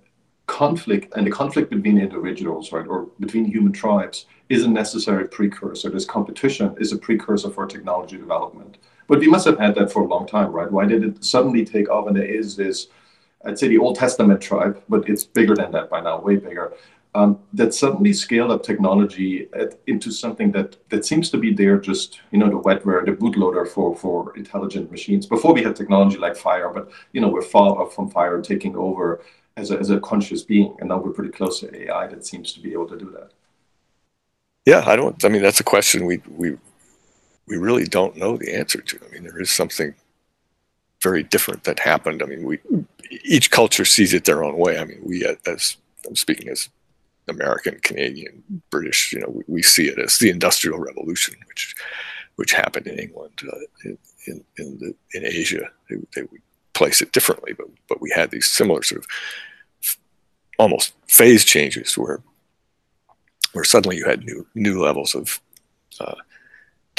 [0.47, 5.89] conflict and the conflict between individuals, right, or between human tribes, is a necessary precursor.
[5.89, 8.77] This competition is a precursor for technology development.
[9.11, 10.71] But we must have had that for a long time, right?
[10.71, 12.07] Why did it suddenly take off?
[12.07, 12.87] And there is this,
[13.43, 16.71] I'd say the Old Testament tribe, but it's bigger than that by now, way bigger.
[17.13, 21.77] Um, that suddenly scaled up technology at, into something that that seems to be there
[21.77, 26.17] just you know the wetware the bootloader for for intelligent machines before we had technology
[26.17, 29.21] like fire but you know we're far from fire taking over
[29.57, 32.53] as a, as a conscious being and now we're pretty close to ai that seems
[32.53, 33.31] to be able to do that
[34.65, 36.55] yeah i don't i mean that's a question we we
[37.47, 38.99] we really don't know the answer to.
[39.05, 39.93] I mean, there is something
[41.01, 42.21] very different that happened.
[42.21, 42.59] I mean, we
[43.23, 44.77] each culture sees it their own way.
[44.77, 45.77] I mean, we as
[46.07, 46.69] I'm speaking as
[47.27, 51.75] American, Canadian, British, you know, we, we see it as the Industrial Revolution, which
[52.35, 55.69] which happened in England, uh, in in in, the, in Asia.
[55.89, 56.41] They, they would
[56.73, 59.97] place it differently, but but we had these similar sort of
[60.57, 62.21] almost phase changes where
[63.53, 65.41] where suddenly you had new new levels of
[65.99, 66.15] uh,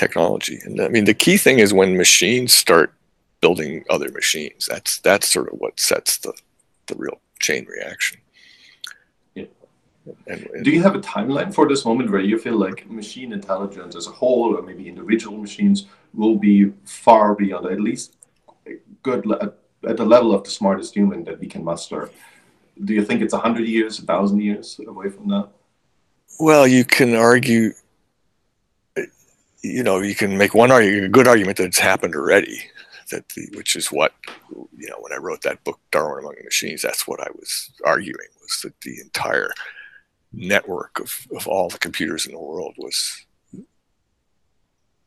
[0.02, 0.58] technology.
[0.64, 2.88] And I mean, the key thing is when machines start
[3.40, 4.60] building other machines.
[4.72, 6.32] That's that's sort of what sets the
[6.88, 8.18] the real chain reaction.
[9.34, 9.50] Yeah.
[10.30, 13.30] And, and, Do you have a timeline for this moment where you feel like machine
[13.32, 15.78] intelligence as a whole, or maybe individual machines,
[16.20, 18.08] will be far beyond at least
[19.02, 19.22] good
[19.90, 22.10] at the level of the smartest human that we can muster?
[22.86, 25.46] Do you think it's a hundred years, a thousand years away from that?
[26.40, 27.72] Well, you can argue
[29.62, 32.62] you know, you can make one argument, a good argument that it's happened already,
[33.10, 34.12] that the, which is what,
[34.50, 37.70] you know, when I wrote that book, Darwin Among the Machines, that's what I was
[37.84, 39.50] arguing was that the entire
[40.32, 43.26] network of, of all the computers in the world was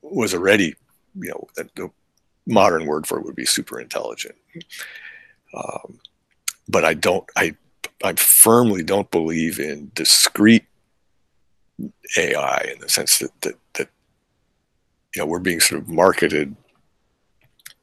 [0.01, 0.75] was already,
[1.19, 1.89] you know, the
[2.45, 4.35] modern word for it would be super intelligent.
[5.51, 5.99] Um,
[6.67, 7.55] but I don't, I,
[8.03, 10.65] I firmly don't believe in discrete
[12.17, 13.89] AI in the sense that, that, that
[15.15, 16.55] you know we're being sort of marketed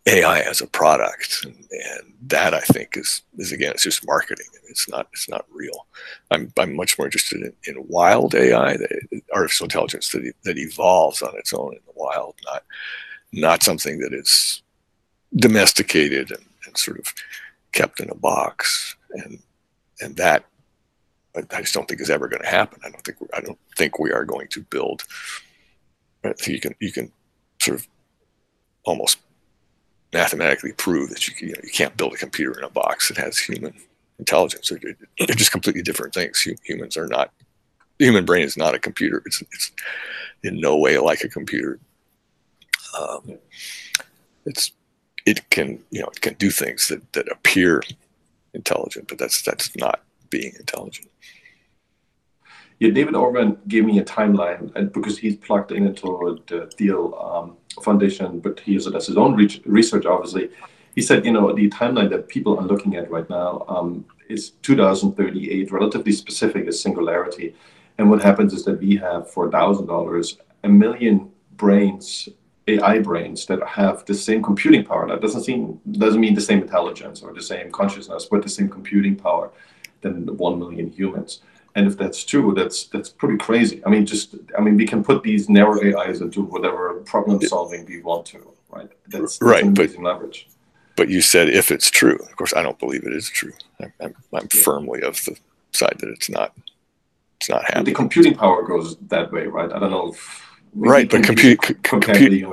[0.06, 4.46] AI as a product, and, and, that I think is is again it's just marketing.
[4.68, 5.86] It's not it's not real.
[6.30, 8.76] I'm I'm much more interested in, in wild AI,
[9.32, 12.64] artificial intelligence that that evolves on its own in the wild, not
[13.32, 14.62] not something that is
[15.34, 17.12] domesticated and, and sort of
[17.72, 18.96] kept in a box.
[19.14, 19.40] And
[20.00, 20.44] and that
[21.34, 22.80] I just don't think is ever going to happen.
[22.84, 25.04] I don't think I don't think we are going to build.
[26.46, 27.10] You can you can
[27.62, 27.88] sort of
[28.84, 29.18] almost
[30.12, 33.16] mathematically prove that you, you, know, you can't build a computer in a box that
[33.16, 33.74] has human
[34.18, 34.68] intelligence.
[34.70, 36.46] They're, they're just completely different things.
[36.64, 37.32] Humans are not.
[37.98, 39.22] The human brain is not a computer.
[39.26, 39.72] It's it's
[40.42, 41.78] in no way like a computer.
[42.98, 43.38] Um,
[44.44, 44.72] it's
[45.24, 47.82] it can you know it can do things that that appear
[48.54, 51.08] intelligent, but that's that's not being intelligent.
[52.78, 57.56] Yeah, David Orban gave me a timeline because he's plugged in into the Thiel um,
[57.82, 60.50] Foundation, but he uses it as his own research, obviously.
[60.94, 64.50] He said, you know, the timeline that people are looking at right now um, is
[64.62, 67.54] 2038, relatively specific as singularity.
[67.98, 72.28] And what happens is that we have, for $1,000, a million brains
[72.68, 75.08] AI brains that have the same computing power.
[75.08, 78.68] That doesn't seem doesn't mean the same intelligence or the same consciousness, but the same
[78.68, 79.50] computing power
[80.00, 81.40] than the one million humans.
[81.74, 83.82] And if that's true, that's that's pretty crazy.
[83.86, 87.86] I mean, just I mean, we can put these narrow AIs into whatever problem solving
[87.86, 88.38] we want to,
[88.70, 88.90] right?
[89.08, 90.48] That's, that's right, but, leverage.
[90.96, 92.16] But you said if it's true.
[92.16, 93.52] Of course, I don't believe it is true.
[93.80, 94.62] I'm, I'm, I'm yeah.
[94.62, 95.36] firmly of the
[95.72, 96.52] side that it's not.
[97.40, 97.86] It's not happening.
[97.86, 99.72] The computing power goes that way, right?
[99.72, 100.42] I don't know if
[100.74, 102.46] right but compute, compute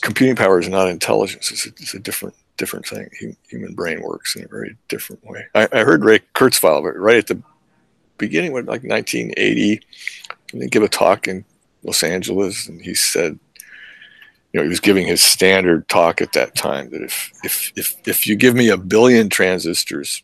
[0.00, 3.08] computing power is not intelligence it's a, it's a different different thing
[3.48, 7.26] human brain works in a very different way i, I heard ray kurzweil right at
[7.26, 7.42] the
[8.26, 9.80] beginning with like 1980
[10.52, 11.44] and give a talk in
[11.82, 13.38] los angeles and he said
[14.52, 17.96] you know he was giving his standard talk at that time that if if if,
[18.06, 20.22] if you give me a billion transistors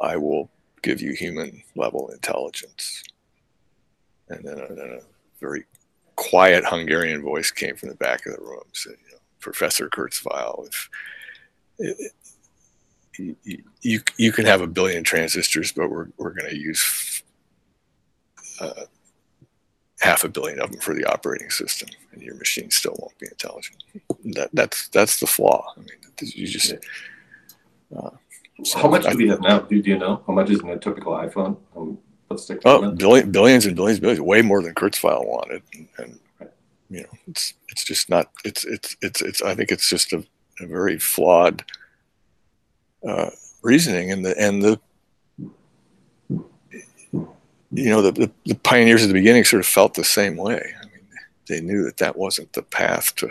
[0.00, 0.50] i will
[0.82, 3.02] give you human level intelligence
[4.28, 5.64] and then a, then a very
[6.16, 8.64] quiet Hungarian voice came from the back of the room.
[8.72, 10.90] Said, you know, Professor Kurzweil, if
[13.18, 17.22] you, you, you can have a billion transistors, but we're, we're going to use
[18.60, 18.84] uh,
[20.00, 23.26] half a billion of them for the operating system, and your machine still won't be
[23.30, 23.82] intelligent.
[24.24, 25.72] That that's that's the flaw.
[25.76, 25.88] I mean,
[26.20, 26.74] you just.
[27.96, 28.10] Uh,
[28.62, 29.60] so how much I, do we have now?
[29.60, 31.56] Do, do you know how much is in a typical iPhone?
[31.76, 31.98] Um,
[32.28, 36.18] Let's take oh, billion, billions and billions, billions, way more than Kurzweil wanted, and, and
[36.90, 38.30] you know, it's it's just not.
[38.44, 39.42] It's it's it's it's.
[39.42, 40.24] I think it's just a,
[40.60, 41.64] a very flawed
[43.06, 43.30] uh,
[43.62, 44.80] reasoning, and the and the
[47.72, 50.74] you know the, the, the pioneers at the beginning sort of felt the same way.
[50.80, 51.06] I mean,
[51.48, 53.30] they knew that that wasn't the path to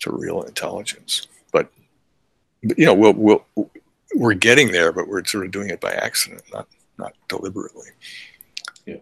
[0.00, 1.70] to real intelligence, but,
[2.62, 3.70] but you know, we'll, we'll
[4.14, 7.88] we're getting there, but we're sort of doing it by accident, not not deliberately.
[8.86, 8.96] Yeah.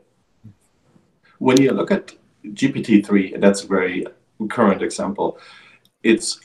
[1.38, 2.12] When you look at
[2.44, 4.06] GPT-3, and that's a very
[4.48, 5.38] current example,
[6.02, 6.40] it's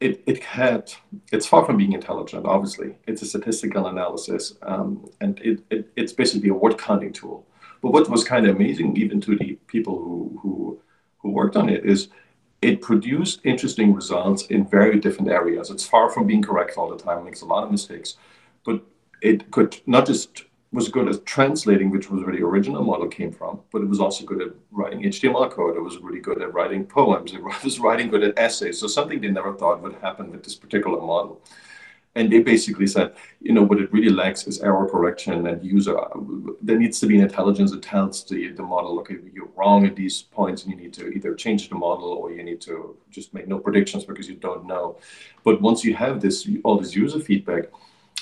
[0.00, 0.92] it, it had
[1.30, 2.96] it's far from being intelligent obviously.
[3.06, 7.46] It's a statistical analysis um, and it, it, it's basically a word counting tool.
[7.82, 10.80] But what was kind of amazing even to the people who who
[11.18, 12.08] who worked on it is
[12.62, 15.70] it produced interesting results in very different areas.
[15.70, 18.16] It's far from being correct all the time makes a lot of mistakes
[18.64, 18.82] but
[19.22, 23.32] it could not just was good at translating, which was where the original model came
[23.32, 25.76] from, but it was also good at writing HTML code.
[25.76, 27.32] It was really good at writing poems.
[27.32, 28.78] It was writing good at essays.
[28.78, 31.42] So something they never thought would happen with this particular model.
[32.16, 35.96] And they basically said, you know, what it really lacks is error correction and user.
[36.60, 39.94] There needs to be an intelligence that tells the, the model, okay, you're wrong at
[39.94, 43.32] these points, and you need to either change the model or you need to just
[43.32, 44.98] make no predictions because you don't know.
[45.44, 47.66] But once you have this, all this user feedback,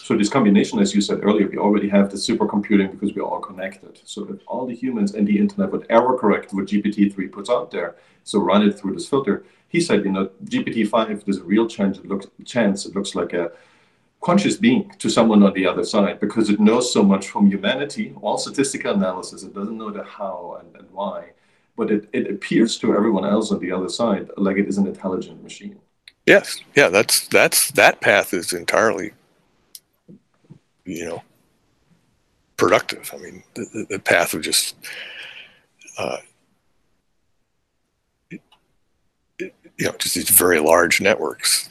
[0.08, 3.40] so this combination, as you said earlier, we already have the supercomputing because we're all
[3.40, 4.00] connected.
[4.04, 7.70] So if all the humans and the internet would error correct what GPT-3 puts out
[7.70, 11.68] there, so run it through this filter, he said, you know, GPT-5, there's a real
[11.68, 13.52] chance it looks chance it looks like a
[14.22, 18.14] conscious being to someone on the other side because it knows so much from humanity,
[18.22, 19.42] all statistical analysis.
[19.42, 21.32] It doesn't know the how and, and why,
[21.76, 24.86] but it, it appears to everyone else on the other side like it is an
[24.86, 25.78] intelligent machine.
[26.24, 29.12] Yes, yeah, that's that's that path is entirely
[30.88, 31.22] you know,
[32.56, 33.10] productive.
[33.14, 34.74] I mean, the, the path of just,
[35.98, 36.18] uh,
[39.40, 41.70] you know, just these very large networks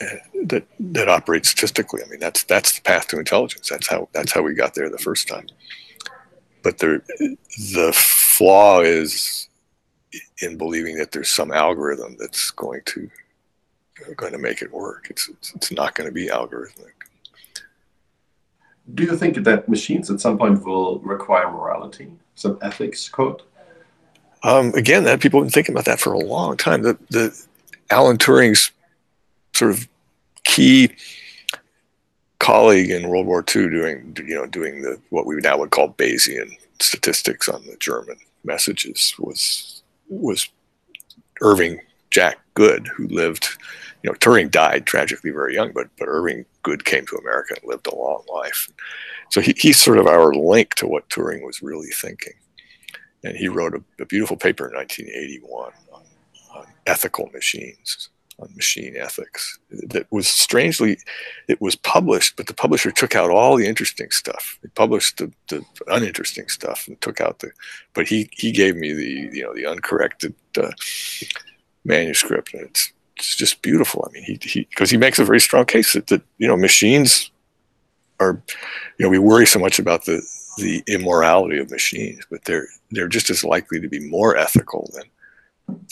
[0.00, 2.02] uh, that that operate statistically.
[2.04, 3.68] I mean, that's that's the path to intelligence.
[3.68, 5.46] That's how that's how we got there the first time.
[6.62, 7.02] But the
[7.74, 9.48] the flaw is
[10.40, 13.10] in believing that there's some algorithm that's going to
[14.16, 15.08] going to make it work.
[15.10, 16.93] It's, it's, it's not going to be algorithmic.
[18.92, 23.42] Do you think that machines at some point will require morality, some ethics code?
[24.42, 26.82] Um, again, that people have been thinking about that for a long time.
[26.82, 27.46] The, the
[27.90, 28.70] Alan Turing's
[29.54, 29.88] sort of
[30.44, 30.90] key
[32.38, 35.94] colleague in World War II doing you know doing the what we now would call
[35.94, 40.48] Bayesian statistics on the German messages was was
[41.40, 41.80] Irving
[42.10, 43.48] Jack Good, who lived,
[44.04, 47.68] you know, Turing died tragically very young, but but Irving Good came to America and
[47.68, 48.70] lived a long life.
[49.30, 52.34] So he, he's sort of our link to what Turing was really thinking.
[53.24, 56.02] And he wrote a, a beautiful paper in 1981 on,
[56.54, 60.98] on ethical machines on machine ethics that was strangely
[61.46, 65.32] it was published but the publisher took out all the interesting stuff it published the,
[65.50, 67.50] the uninteresting stuff and took out the
[67.92, 70.72] but he he gave me the you know the uncorrected uh,
[71.84, 75.64] manuscript and it's it's just beautiful i mean he because he makes a very strong
[75.64, 77.30] case that, that you know machines
[78.20, 78.42] are
[78.98, 80.22] you know we worry so much about the
[80.58, 85.04] the immorality of machines but they're they're just as likely to be more ethical than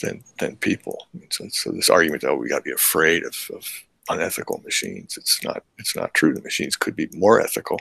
[0.01, 1.07] than than people.
[1.29, 3.67] So, so this argument, oh, we got to be afraid of, of
[4.09, 5.17] unethical machines.
[5.17, 5.63] It's not.
[5.77, 6.33] It's not true.
[6.33, 7.79] The machines could be more ethical.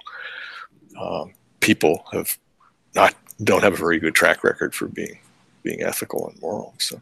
[1.01, 2.39] Um, people have
[2.95, 5.19] not don't have a very good track record for being
[5.63, 6.75] being ethical and moral.
[6.79, 7.01] So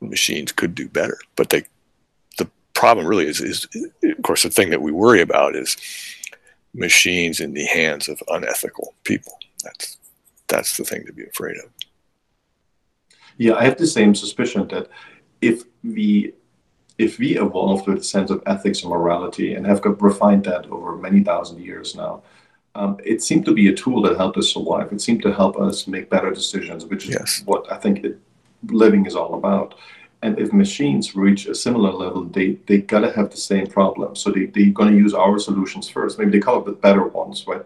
[0.00, 1.64] machines could do better, but they.
[2.38, 3.66] The problem really is is
[4.02, 5.76] of course the thing that we worry about is
[6.74, 9.38] machines in the hands of unethical people.
[9.64, 9.98] That's
[10.48, 11.70] that's the thing to be afraid of.
[13.36, 14.88] Yeah, I have the same suspicion that
[15.40, 16.32] if we
[16.98, 20.96] if we evolved with a sense of ethics and morality and have refined that over
[20.96, 22.22] many thousand years now,
[22.74, 24.92] um, it seemed to be a tool that helped us survive.
[24.92, 27.42] It seemed to help us make better decisions, which is yes.
[27.44, 28.18] what I think it,
[28.66, 29.74] living is all about.
[30.22, 34.16] And if machines reach a similar level, they they gotta have the same problem.
[34.16, 36.18] So they they're gonna use our solutions first.
[36.18, 37.62] Maybe they come up with better ones, right?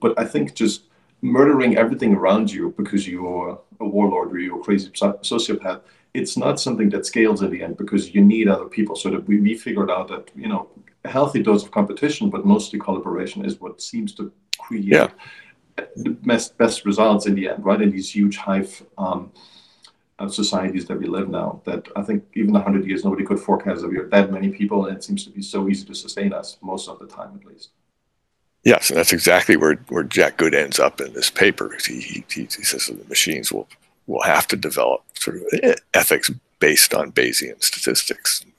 [0.00, 0.82] But I think just
[1.22, 5.80] murdering everything around you because you're a warlord or you're a crazy sociopath,
[6.14, 8.96] it's not something that scales in the end because you need other people.
[8.96, 10.68] So that we, we figured out that, you know,
[11.04, 15.08] a healthy dose of competition, but mostly collaboration is what seems to create yeah.
[15.96, 17.80] the best, best results in the end, right?
[17.80, 19.30] In these huge hive um,
[20.28, 23.88] societies that we live now, that I think even 100 years, nobody could forecast that
[23.88, 26.56] we are that many people and it seems to be so easy to sustain us
[26.62, 27.70] most of the time, at least.
[28.64, 31.76] Yes, and that's exactly where, where Jack Good ends up in this paper.
[31.86, 33.68] He, he, he says that the machines will,
[34.06, 38.42] will have to develop sort of ethics based on Bayesian statistics.
[38.42, 38.52] And,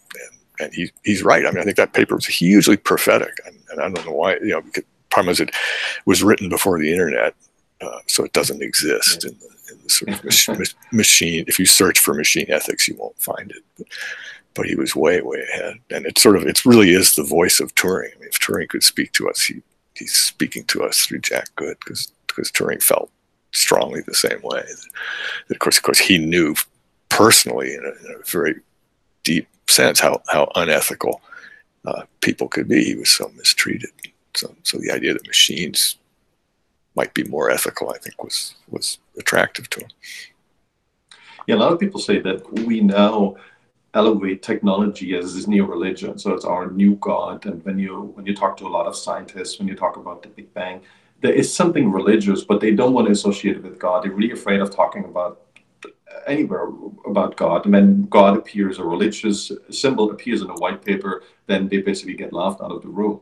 [0.59, 1.45] and he, he's right.
[1.45, 3.37] I mean, I think that paper was hugely prophetic.
[3.45, 5.51] And, and I don't know why, you know, because problem is it
[6.05, 7.33] was written before the internet,
[7.81, 9.56] uh, so it doesn't exist the, in the
[9.87, 10.09] sort
[10.59, 11.45] of machine.
[11.47, 13.63] If you search for machine ethics, you won't find it.
[13.77, 13.87] But,
[14.53, 15.75] but he was way, way ahead.
[15.91, 18.15] And it sort of, it really is the voice of Turing.
[18.15, 19.61] I mean, if Turing could speak to us, he
[19.97, 23.09] he's speaking to us through Jack Good because because Turing felt
[23.51, 24.63] strongly the same way.
[25.47, 26.55] That, of course, of course, he knew
[27.09, 28.55] personally in a, in a very
[29.23, 31.21] deep sense how how unethical
[31.85, 32.83] uh, people could be.
[32.83, 33.89] He was so mistreated.
[34.35, 35.97] So so the idea that machines
[36.95, 39.89] might be more ethical, I think, was was attractive to them.
[41.47, 43.35] Yeah, a lot of people say that we now
[43.93, 46.17] elevate technology as this new religion.
[46.19, 47.45] So it's our new God.
[47.45, 50.21] And when you when you talk to a lot of scientists, when you talk about
[50.21, 50.81] the Big Bang,
[51.21, 54.03] there is something religious, but they don't want to associate it with God.
[54.03, 55.41] They're really afraid of talking about
[56.27, 56.67] anywhere
[57.05, 57.65] about God.
[57.65, 62.13] And when God appears, a religious symbol appears in a white paper, then they basically
[62.13, 63.21] get laughed out of the room.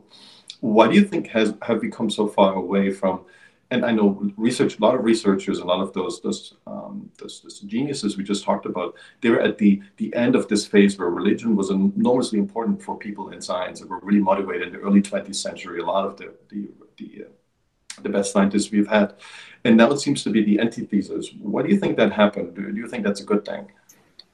[0.60, 3.24] Why do you think has have become so far away from
[3.70, 7.40] and I know research, a lot of researchers, a lot of those those, um, those,
[7.42, 10.98] those geniuses we just talked about, they were at the the end of this phase
[10.98, 14.80] where religion was enormously important for people in science and were really motivated in the
[14.80, 15.80] early 20th century.
[15.80, 19.14] A lot of the the the, uh, the best scientists we've had,
[19.64, 21.30] and now it seems to be the antithesis.
[21.40, 22.54] Why do you think that happened?
[22.54, 23.70] Do, you think that's a good thing?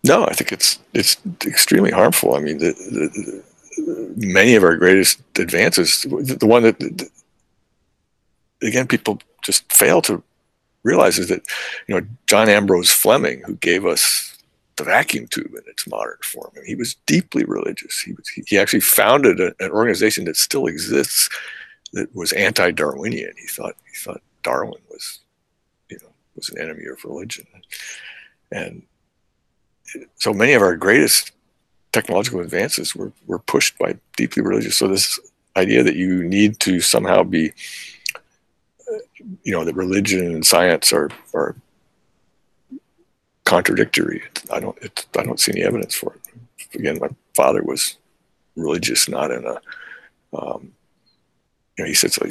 [0.04, 1.16] No, I think it's it's
[1.46, 2.34] extremely harmful.
[2.34, 3.42] I mean, the, the, the
[4.16, 7.10] many of our greatest advances, the one that
[8.62, 10.22] again, people just fail to
[10.84, 11.42] realize is that,
[11.86, 14.36] you know, John Ambrose Fleming, who gave us
[14.76, 18.00] the vacuum tube in its modern form, I mean, he was deeply religious.
[18.00, 21.28] He was, he actually founded a, an organization that still exists
[21.92, 23.34] that was anti-Darwinian.
[23.38, 25.20] He thought he thought Darwin was,
[25.90, 27.46] you know, was an enemy of religion,
[28.50, 28.82] and
[30.16, 31.32] so many of our greatest
[31.92, 34.78] technological advances were, were pushed by deeply religious.
[34.78, 35.20] So this
[35.54, 37.52] idea that you need to somehow be
[39.42, 41.56] you know that religion and science are are
[43.44, 44.22] contradictory.
[44.52, 46.74] I don't it, I don't see any evidence for it.
[46.74, 47.98] Again, my father was
[48.56, 49.60] religious, not in a,
[50.36, 50.72] um,
[51.76, 52.26] you know, he said so.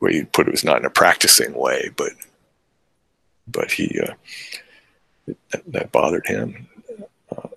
[0.00, 2.10] Where he put it was not in a practicing way, but
[3.46, 4.14] but he uh,
[5.50, 6.66] that, that, bothered him,
[7.30, 7.48] uh,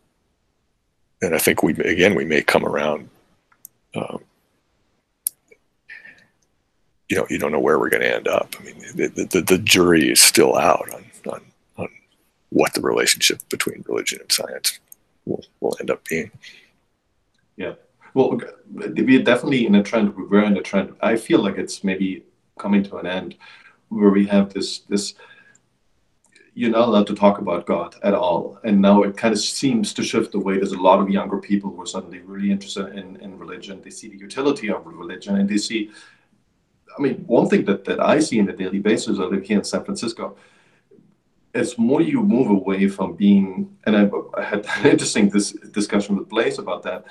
[1.24, 3.10] and I think we again we may come around.
[3.96, 4.24] Um,
[7.10, 8.56] you know, you don't know where we're going to end up.
[8.60, 11.42] I mean, the, the, the jury is still out on, on,
[11.78, 11.90] on
[12.50, 14.80] what the relationship between religion and science
[15.26, 16.32] will, will end up being.
[17.58, 17.74] Yeah.
[18.14, 18.40] Well,
[18.72, 20.16] we're definitely in a trend.
[20.16, 20.96] We're in a trend.
[21.02, 22.24] I feel like it's maybe
[22.58, 23.36] coming to an end
[23.90, 25.16] where we have this this
[26.54, 28.60] you're not allowed to talk about God at all.
[28.66, 30.56] And now it kind of seems to shift away.
[30.56, 33.82] There's a lot of younger people who are suddenly really interested in, in religion.
[33.82, 35.92] They see the utility of religion and they see,
[36.98, 39.58] I mean, one thing that, that I see on a daily basis, I live here
[39.58, 40.36] in San Francisco,
[41.54, 46.18] as more you move away from being, and I, I had an interesting this discussion
[46.18, 47.06] with Blaise about that,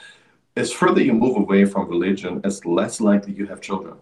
[0.57, 3.97] as further you move away from religion, as less likely you have children.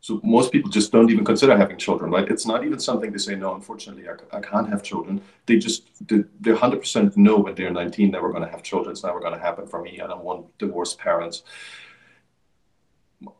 [0.00, 2.28] So most people just don't even consider having children, right?
[2.28, 5.22] It's not even something they say, no, unfortunately, I, I can't have children.
[5.46, 8.92] They just, they, they 100% know when they're 19, never going to have children.
[8.92, 10.02] It's never going to happen for me.
[10.02, 11.42] I don't want divorced parents.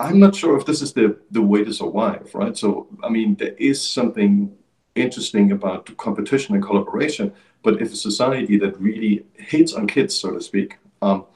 [0.01, 2.57] I'm not sure if this is the, the way to survive, right?
[2.57, 4.57] So, I mean, there is something
[4.95, 10.33] interesting about competition and collaboration, but if a society that really hates on kids, so
[10.33, 11.27] to speak, um,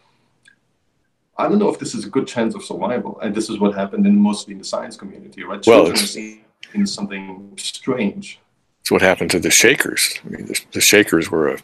[1.36, 3.18] I don't know if this is a good chance of survival.
[3.20, 5.64] And this is what happened in mostly in the science community, right?
[5.66, 6.42] Well, Children
[6.74, 8.40] in something strange.
[8.80, 10.18] It's what happened to the Shakers.
[10.24, 11.58] I mean, the, the Shakers were a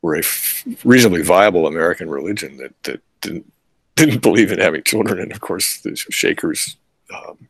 [0.00, 3.52] were a f- reasonably viable American religion that that didn't
[3.98, 6.76] didn't believe in having children, and of course the Shakers
[7.14, 7.48] um,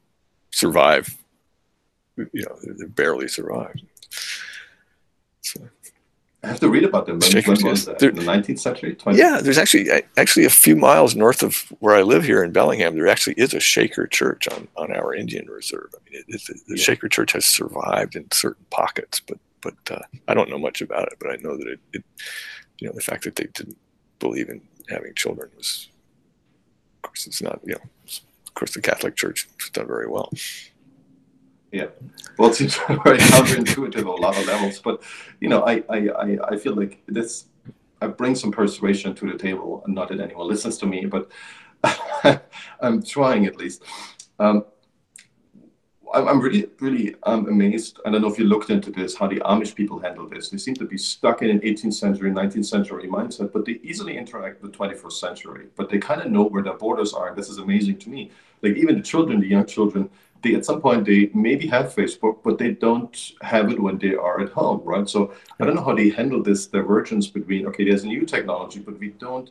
[0.51, 1.17] survive.
[2.17, 3.83] You know, they barely survived.
[5.43, 5.69] So.
[6.43, 7.19] I have to read about them.
[7.19, 8.01] When, when was that?
[8.01, 8.95] In the 19th century?
[8.95, 9.17] 20th?
[9.17, 12.95] Yeah, there's actually actually a few miles north of where I live here in Bellingham.
[12.95, 15.93] There actually is a Shaker church on, on our Indian reserve.
[15.95, 16.83] I mean, it, it, the yeah.
[16.83, 21.09] Shaker church has survived in certain pockets, but but uh, I don't know much about
[21.09, 21.19] it.
[21.19, 22.05] But I know that it, it,
[22.79, 23.79] you know, the fact that they didn't
[24.21, 25.89] believe in having children was,
[26.99, 27.61] of course, it's not.
[27.65, 27.81] You know,
[28.47, 30.31] of course, the Catholic Church has done very well.
[31.71, 31.87] Yeah,
[32.39, 35.03] well, it seems very counterintuitive on a lot of levels, but
[35.41, 37.45] you know, I, I, I feel like this.
[38.01, 41.29] I bring some persuasion to the table, and not that anyone listens to me, but
[42.81, 43.83] I'm trying at least.
[44.39, 44.65] Um,
[46.15, 48.01] I'm really, really um, amazed.
[48.07, 50.49] I don't know if you looked into this, how the Amish people handle this.
[50.49, 54.17] They seem to be stuck in an 18th century, 19th century mindset, but they easily
[54.17, 55.67] interact with the 21st century.
[55.77, 57.35] But they kind of know where their borders are.
[57.35, 58.31] This is amazing to me.
[58.63, 60.09] Like even the children, the young children,
[60.43, 64.15] they at some point they maybe have Facebook, but they don't have it when they
[64.15, 65.09] are at home, right?
[65.09, 68.79] So I don't know how they handle this divergence between okay, there's a new technology,
[68.79, 69.51] but we don't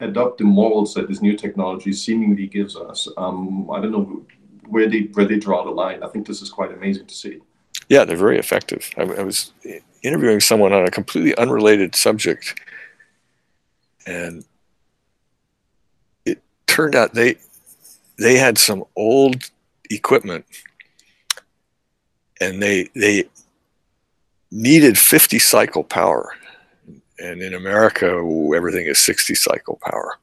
[0.00, 3.08] adopt the morals that this new technology seemingly gives us.
[3.16, 4.24] Um, I don't know
[4.68, 6.02] where they where they draw the line.
[6.02, 7.40] I think this is quite amazing to see.
[7.88, 8.90] Yeah, they're very effective.
[8.96, 9.52] I, I was
[10.02, 12.60] interviewing someone on a completely unrelated subject,
[14.06, 14.44] and
[16.24, 17.36] it turned out they
[18.18, 19.50] they had some old
[19.90, 20.44] equipment
[22.40, 23.24] and they they
[24.50, 26.32] needed 50 cycle power
[27.18, 28.06] and in america
[28.54, 30.18] everything is 60 cycle power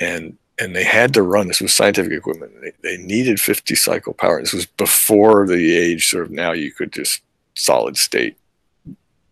[0.00, 4.12] and and they had to run this was scientific equipment they, they needed 50 cycle
[4.12, 7.22] power this was before the age sort of now you could just
[7.54, 8.36] solid state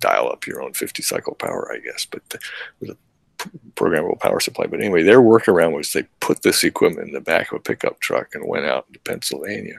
[0.01, 2.39] dial up your own 50 cycle power i guess but the,
[2.81, 2.97] with a
[3.75, 4.67] programmable power supply.
[4.67, 8.01] But anyway, their workaround was they put this equipment in the back of a pickup
[8.01, 9.77] truck and went out to Pennsylvania,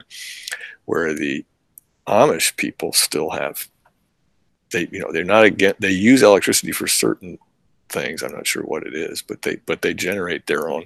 [0.84, 1.44] where the
[2.06, 3.68] Amish people still have
[4.70, 7.38] they you know they're not again they use electricity for certain
[7.88, 8.22] things.
[8.22, 10.84] I'm not sure what it is, but they but they generate their own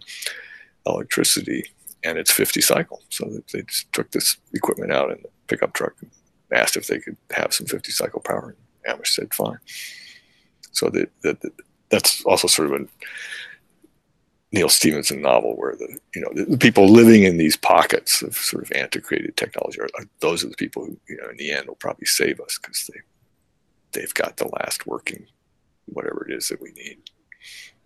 [0.87, 1.64] electricity
[2.05, 3.03] and it's 50 cycle.
[3.11, 6.11] So they just took this equipment out in the pickup truck and
[6.53, 8.57] asked if they could have some 50 cycle power.
[8.85, 9.59] And Amish said fine.
[10.72, 11.53] So the, the, the
[11.91, 12.87] that's also sort of a
[14.51, 18.64] Neal Stephenson novel where the you know the, people living in these pockets of sort
[18.64, 21.68] of antiquated technology are, are, those are the people who you know in the end
[21.68, 23.01] will probably save us because they
[23.93, 25.26] they've got the last working
[25.87, 26.99] whatever it is that we need.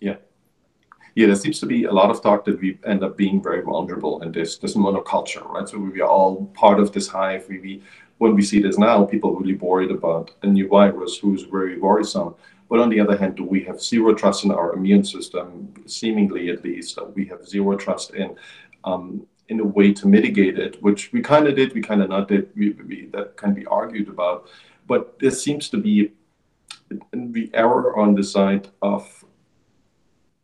[0.01, 0.17] Yeah.
[1.17, 3.63] Yeah, there seems to be a lot of talk that we end up being very
[3.63, 5.69] vulnerable in this this monoculture, right?
[5.69, 7.49] So we are all part of this hive.
[7.49, 7.83] We, we
[8.19, 12.35] when we see this now, people really worried about a new virus who's very worrisome
[12.69, 16.51] but on the other hand, do we have zero trust in our immune system, seemingly
[16.51, 16.99] at least?
[17.15, 18.37] We have zero trust in
[18.85, 22.09] um, in a way to mitigate it, which we kind of did, we kind of
[22.09, 22.51] not did.
[22.57, 24.49] We, we, that can be argued about,
[24.89, 26.13] but there seems to be
[27.13, 29.25] the error on the side of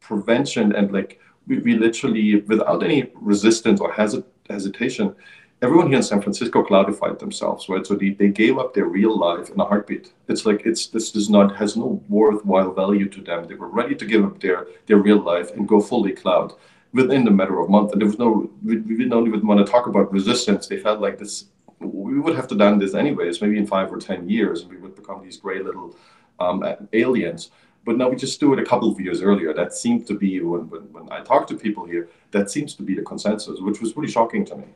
[0.02, 5.14] prevention and like we, we literally without any resistance or hesit- hesitation
[5.62, 7.86] everyone here in san francisco cloudified themselves right?
[7.86, 10.12] So they, they gave up their real life in a heartbeat.
[10.28, 13.46] It's like it's this does not has no worthwhile value to them.
[13.46, 16.52] They were ready to give up their their real life and go fully cloud
[16.92, 17.92] within a matter of month.
[17.92, 20.66] and there was no we, we don't even want to talk about resistance.
[20.66, 21.46] They felt like this
[21.78, 24.76] we would have to done this anyways maybe in five or ten years and we
[24.76, 25.96] would become these gray little
[26.38, 27.50] um, aliens
[27.84, 29.52] but now we just do it a couple of years earlier.
[29.52, 32.82] That seemed to be when, when, when I talk to people here, that seems to
[32.82, 34.66] be the consensus, which was really shocking to me.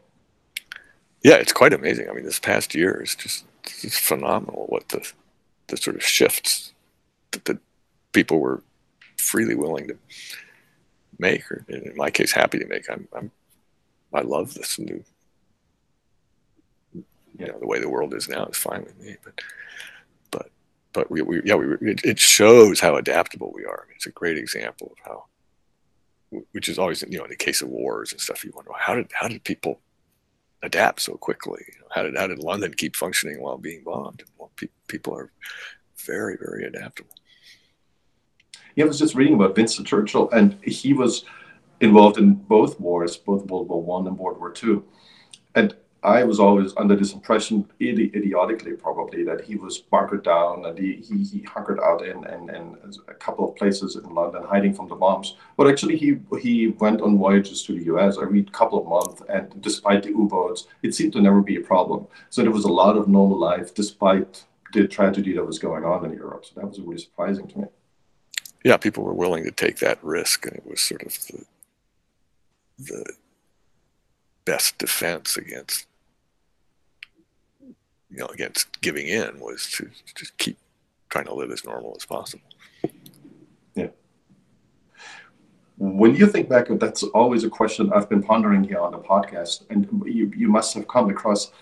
[1.22, 2.08] Yeah, it's quite amazing.
[2.08, 3.44] I mean, this past year is just
[3.82, 5.12] it's phenomenal what the
[5.68, 6.72] the sort of shifts
[7.32, 7.58] that,
[8.12, 8.62] people were
[9.18, 9.98] freely willing to
[11.18, 12.88] make, or in my case, happy to make.
[12.90, 13.30] I'm, I'm
[14.14, 15.04] I love this new.
[16.94, 19.34] You know, the way the world is now is fine with me, but
[20.96, 23.82] but we, we yeah, we, it, shows how adaptable we are.
[23.84, 25.24] I mean, it's a great example of how,
[26.52, 28.94] which is always, you know, in the case of wars and stuff, you wonder how
[28.94, 29.78] did how did people
[30.62, 31.62] adapt so quickly?
[31.94, 34.24] how did how did London keep functioning while being bombed?
[34.38, 35.30] Well, pe- people are
[36.06, 37.14] very very adaptable.
[38.74, 41.26] Yeah, I was just reading about Winston Churchill, and he was
[41.80, 44.82] involved in both wars, both World War One and World War Two,
[45.54, 50.64] and I was always under this impression, idi- idiotically probably, that he was bunkered down
[50.66, 52.76] and he, he, he hunkered out in, in, in,
[53.08, 55.36] a couple of places in London, hiding from the bombs.
[55.56, 59.60] But actually, he he went on voyages to the US every couple of months, and
[59.60, 62.06] despite the U-boats, it seemed to never be a problem.
[62.30, 66.04] So there was a lot of normal life despite the tragedy that was going on
[66.04, 66.44] in Europe.
[66.44, 67.66] So that was really surprising to me.
[68.64, 71.44] Yeah, people were willing to take that risk, and it was sort of the
[72.78, 73.04] the
[74.46, 75.86] best defense against
[78.10, 80.56] you know, against giving in was to just keep
[81.10, 82.48] trying to live as normal as possible.
[83.74, 83.88] Yeah.
[85.76, 89.64] When you think back, that's always a question I've been pondering here on the podcast,
[89.70, 91.52] and you, you must have come across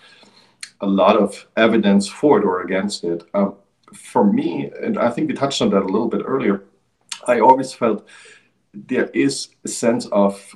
[0.81, 3.23] a lot of evidence for it or against it.
[3.33, 3.55] Um,
[3.93, 6.63] for me, and I think we touched on that a little bit earlier,
[7.27, 8.07] I always felt
[8.73, 10.55] there is a sense of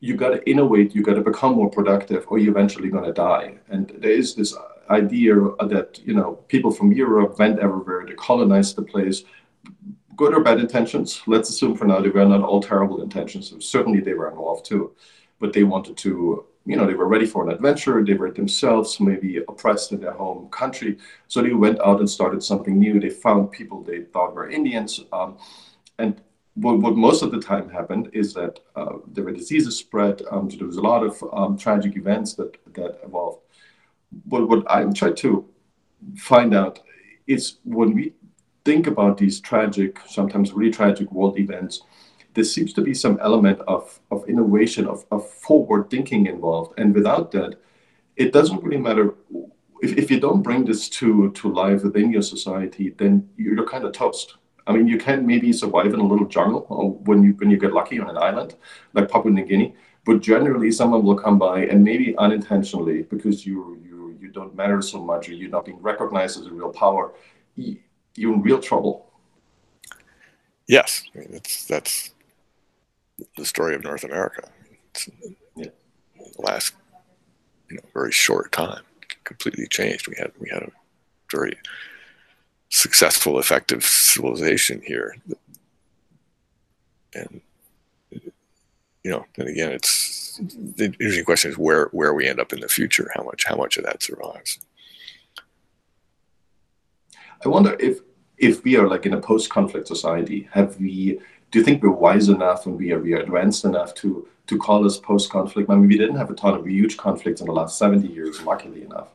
[0.00, 3.12] you got to innovate, you got to become more productive, or you're eventually going to
[3.12, 3.58] die.
[3.68, 4.56] And there is this
[4.88, 5.34] idea
[5.68, 9.22] that you know people from Europe went everywhere, they colonized the place.
[10.16, 11.22] Good or bad intentions.
[11.26, 13.54] Let's assume for now they were not all terrible intentions.
[13.64, 14.92] Certainly they were involved too,
[15.38, 16.46] but they wanted to.
[16.66, 18.04] You know, they were ready for an adventure.
[18.04, 22.42] They were themselves maybe oppressed in their home country, so they went out and started
[22.42, 23.00] something new.
[23.00, 25.38] They found people they thought were Indians, um,
[25.98, 26.20] and
[26.54, 30.22] what, what, most of the time happened is that uh, there were diseases spread.
[30.30, 33.40] Um, there was a lot of um, tragic events that that evolved
[34.26, 35.48] But what I'm trying to
[36.16, 36.80] find out
[37.26, 38.14] is when we
[38.64, 41.82] think about these tragic, sometimes really tragic world events,
[42.34, 46.78] there seems to be some element of, of innovation, of, of forward thinking involved.
[46.78, 47.56] And without that,
[48.16, 49.14] it doesn't really matter.
[49.82, 53.84] If, if you don't bring this to, to life within your society, then you're kind
[53.84, 54.36] of toast.
[54.70, 57.56] I mean, you can maybe survive in a little jungle uh, when you when you
[57.56, 58.54] get lucky on an island
[58.94, 63.80] like Papua New Guinea, but generally someone will come by and maybe unintentionally because you
[63.84, 67.12] you you don't matter so much or you're not being recognized as a real power,
[67.56, 69.10] you're in real trouble.
[70.68, 72.14] Yes, I mean, that's that's
[73.36, 74.48] the story of North America.
[75.56, 75.66] Yeah.
[76.38, 76.74] last
[77.68, 78.84] you know very short time,
[79.24, 80.06] completely changed.
[80.06, 80.70] We had we had a
[81.32, 81.58] very
[82.70, 85.16] successful, effective civilization here,
[87.14, 87.40] and
[89.02, 92.60] you know, and again, it's the interesting question is where where we end up in
[92.60, 93.10] the future.
[93.14, 94.58] How much how much of that survives?
[97.44, 98.00] I wonder if
[98.38, 101.20] if we are like in a post-conflict society, have we?
[101.50, 104.58] Do you think we're wise enough and we are we are advanced enough to to
[104.58, 105.68] call this post-conflict?
[105.70, 108.42] I mean, we didn't have a ton of huge conflicts in the last seventy years,
[108.42, 109.08] luckily enough.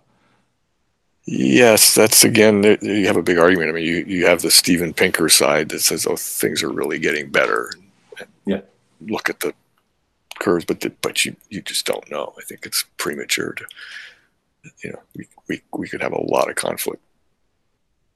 [1.26, 2.78] Yes, that's again.
[2.82, 3.69] You have a big argument.
[3.69, 6.99] I mean, you you have the Steven Pinker side that says, "Oh, things are really
[6.99, 7.71] getting better."
[8.45, 8.61] Yeah.
[9.01, 9.53] Look at the
[10.39, 12.34] curves, but the, but you you just don't know.
[12.38, 13.65] I think it's premature to
[14.84, 17.01] you know we we we could have a lot of conflict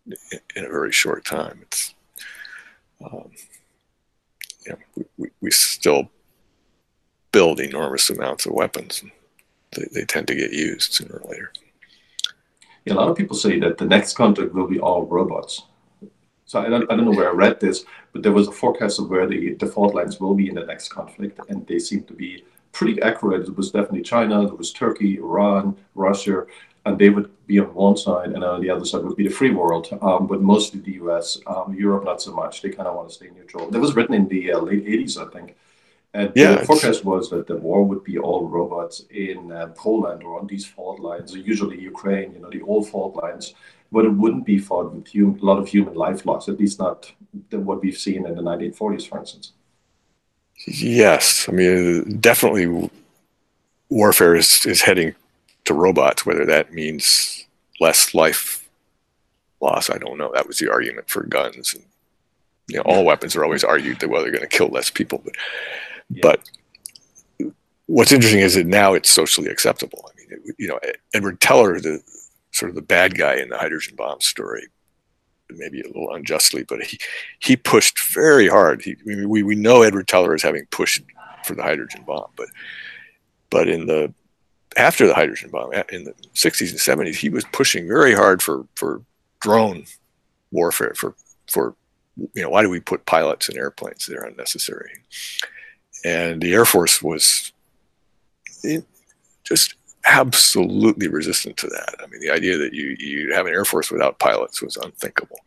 [0.06, 1.60] in, in a very short time.
[1.64, 1.96] It's
[3.04, 3.32] um,
[4.66, 6.12] you know we, we, we still
[7.32, 9.04] build enormous amounts of weapons.
[9.72, 11.54] They, they tend to get used sooner or later.
[12.88, 15.64] A lot of people say that the next conflict will be all robots.
[16.46, 19.00] So I don't, I don't know where I read this, but there was a forecast
[19.00, 22.14] of where the default lines will be in the next conflict, and they seem to
[22.14, 23.48] be pretty accurate.
[23.48, 26.48] It was definitely China, there was Turkey, Iran, Russia,
[26.86, 29.34] and they would be on one side, and on the other side would be the
[29.34, 31.38] free world, um, but mostly the US.
[31.46, 32.62] Um, Europe, not so much.
[32.62, 33.70] They kind of want to stay neutral.
[33.70, 35.56] That was written in the uh, late 80s, I think.
[36.14, 40.24] And Yeah, the forecast was that the war would be all robots in uh, Poland
[40.24, 43.54] or on these fault lines, usually Ukraine, you know, the old fault lines,
[43.92, 46.80] but it wouldn't be fought with hum- a lot of human life loss, at least
[46.80, 47.12] not
[47.52, 49.54] than what we've seen in the 1940s, for instance.
[50.66, 52.90] Yes, I mean definitely
[53.90, 55.16] warfare is, is heading
[55.66, 56.26] to robots.
[56.26, 57.46] Whether that means
[57.80, 58.68] less life
[59.62, 60.32] loss, I don't know.
[60.34, 61.84] That was the argument for guns, and
[62.68, 65.22] you know, all weapons are always argued that well they're going to kill less people.
[65.24, 65.36] But
[66.22, 66.50] But
[67.86, 70.10] what's interesting is that now it's socially acceptable.
[70.12, 70.80] I mean, it, you know,
[71.14, 72.02] Edward Teller, the
[72.52, 74.68] sort of the bad guy in the hydrogen bomb story,
[75.50, 77.00] maybe a little unjustly, but he
[77.40, 78.82] he pushed very hard.
[78.82, 81.04] He, we, we we know Edward Teller is having pushed
[81.44, 82.48] for the hydrogen bomb, but
[83.50, 84.14] but in the
[84.78, 88.66] after the hydrogen bomb in the 60s and 70s, he was pushing very hard for
[88.76, 89.02] for
[89.42, 89.86] drone
[90.52, 91.16] warfare for
[91.48, 91.76] for
[92.34, 94.06] you know why do we put pilots in airplanes?
[94.06, 94.92] They're unnecessary,
[96.04, 97.52] and the Air Force was
[99.44, 99.76] just
[100.06, 101.96] absolutely resistant to that.
[102.02, 105.40] I mean, the idea that you you have an Air Force without pilots was unthinkable.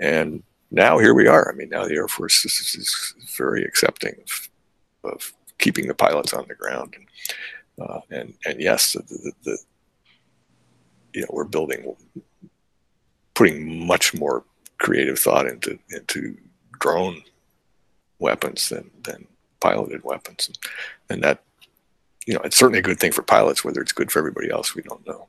[0.00, 1.50] And now here we are.
[1.50, 6.32] I mean, now the Air Force is, is very accepting of, of keeping the pilots
[6.32, 6.94] on the ground.
[6.96, 7.06] And
[7.78, 9.58] uh, and, and yes, the, the, the
[11.12, 11.94] you know we're building,
[13.34, 14.44] putting much more
[14.78, 16.36] creative thought into into
[16.78, 17.22] drone
[18.18, 19.26] weapons than than
[19.66, 20.58] piloted weapons, and,
[21.10, 21.38] and that
[22.26, 23.64] you know it's certainly a good thing for pilots.
[23.64, 25.26] Whether it's good for everybody else, we don't know.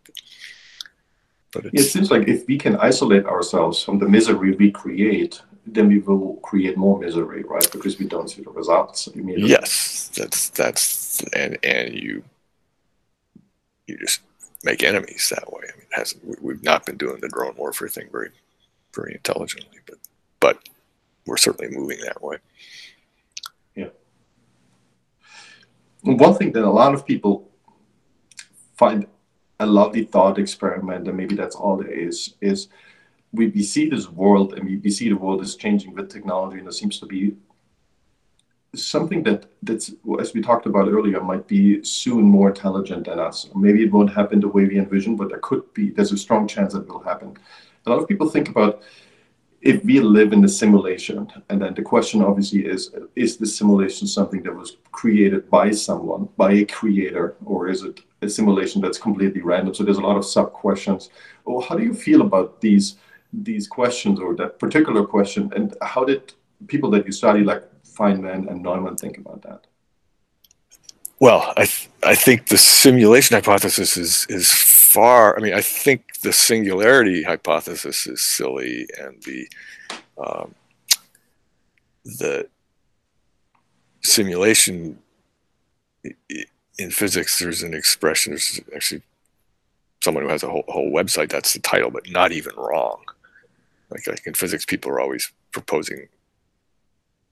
[1.53, 5.41] But, but It seems like if we can isolate ourselves from the misery we create,
[5.65, 7.69] then we will create more misery, right?
[7.71, 9.49] Because we don't see the results immediately.
[9.49, 12.23] yes, that's that's and and you
[13.88, 14.21] you just
[14.63, 15.63] make enemies that way.
[15.71, 18.31] I mean, it hasn't we- we've not been doing the drone warfare thing very
[18.93, 19.97] very intelligently, but
[20.39, 20.69] but
[21.25, 22.38] we're certainly moving that way.
[23.75, 23.91] And
[26.01, 27.51] One thing that a lot of people
[28.77, 29.07] find
[29.59, 32.67] a lovely thought experiment, and maybe that's all there is, is
[33.33, 36.57] we, we see this world and we, we see the world is changing with technology,
[36.57, 37.35] and there seems to be
[38.75, 43.49] something that that's as we talked about earlier might be soon more intelligent than us.
[43.55, 45.89] Maybe it won't happen the way we envision, but there could be.
[45.89, 47.35] There's a strong chance that it will happen.
[47.85, 48.83] A lot of people think about
[49.68, 54.07] if we live in the simulation, and then the question obviously is: Is the simulation
[54.07, 58.97] something that was created by someone, by a creator, or is it a simulation that's
[58.97, 59.74] completely random?
[59.74, 61.09] So there's a lot of sub questions.
[61.43, 62.95] Well, how do you feel about these
[63.34, 66.34] these questions or that particular question, and how did
[66.68, 69.68] people that you study, like Feynman and Neumann, think about that?
[71.20, 74.47] Well, I th- I think the simulation hypothesis is is
[74.88, 75.38] far.
[75.38, 79.47] I mean, I think the singularity hypothesis is silly, and the
[80.17, 80.55] um,
[82.05, 82.47] the
[84.01, 84.99] simulation
[86.79, 87.39] in physics.
[87.39, 88.31] There's an expression.
[88.31, 89.01] There's actually
[90.01, 91.29] someone who has a whole, whole website.
[91.29, 93.03] That's the title, but not even wrong.
[93.89, 96.07] Like, like in physics, people are always proposing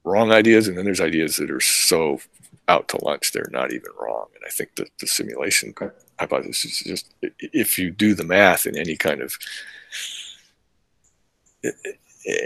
[0.04, 2.20] wrong ideas, and then there's ideas that are so
[2.68, 4.28] out to lunch, they're not even wrong.
[4.36, 5.94] And I think that the simulation Okay.
[6.20, 9.38] hypothesis is just if you do the math in any kind of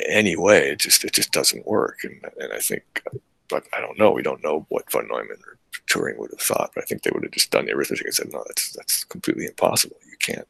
[0.07, 1.99] any way, it just it just doesn't work.
[2.03, 3.01] And and I think,
[3.49, 4.11] but I don't know.
[4.11, 5.57] We don't know what von Neumann or
[5.89, 8.13] Turing would have thought, but I think they would have just done the arithmetic and
[8.15, 9.97] said, no, that's that's completely impossible.
[10.09, 10.47] You can't.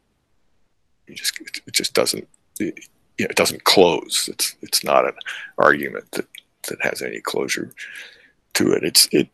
[1.08, 2.28] You just it it just doesn't.
[2.60, 2.80] It,
[3.18, 4.30] you know, it doesn't close.
[4.32, 5.14] It's it's not an
[5.58, 6.28] argument that
[6.70, 7.72] that has any closure
[8.56, 8.84] to it.
[8.84, 9.30] It's it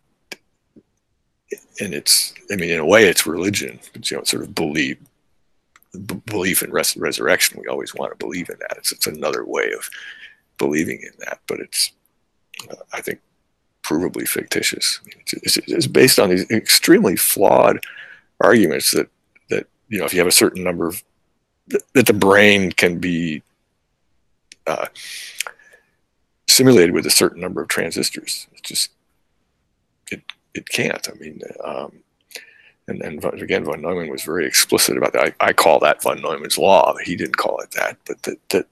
[1.80, 4.98] and it's i mean in a way it's religion it's you know sort of belief
[6.06, 7.60] b- belief in res- resurrection.
[7.62, 8.78] We always want to believe in that.
[8.78, 9.90] It's, it's another way of
[10.58, 11.92] believing in that but it's
[12.72, 13.20] uh, i think
[13.86, 15.00] provably fictitious.
[15.22, 17.86] It's, it's, it's based on these extremely flawed
[18.42, 19.10] arguments that
[19.50, 21.04] that you know if you have a certain number of
[21.68, 23.44] that, that the brain can be
[24.66, 24.88] uh,
[26.48, 28.48] simulated with a certain number of transistors.
[28.54, 28.92] It's just
[30.12, 30.24] it
[30.62, 31.08] can't.
[31.10, 32.04] I mean, um,
[32.88, 35.34] and, and again, von Neumann was very explicit about that.
[35.40, 36.96] I, I call that von Neumann's law.
[37.04, 38.68] He didn't call it that, but that that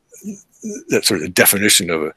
[0.90, 2.14] that sort of definition of a,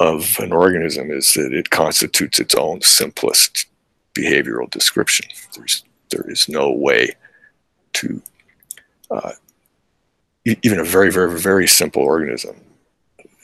[0.00, 3.66] of an organism is that it constitutes its own simplest
[4.14, 5.26] behavioral description.
[5.56, 7.10] There's there is no way
[7.94, 8.22] to
[9.10, 9.32] uh,
[10.44, 12.56] even a very very very simple organism,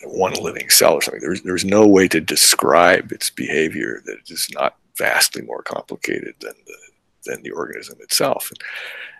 [0.04, 1.20] one living cell or something.
[1.20, 6.54] There's there's no way to describe its behavior that is not vastly more complicated than
[6.66, 6.76] the
[7.24, 8.50] than the organism itself.
[8.50, 8.58] And,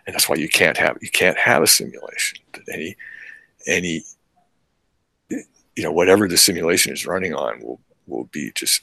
[0.07, 2.39] and that's why you can't have you can't have a simulation
[2.71, 2.95] any
[3.67, 4.03] any
[5.31, 8.81] you know whatever the simulation is running on will will be just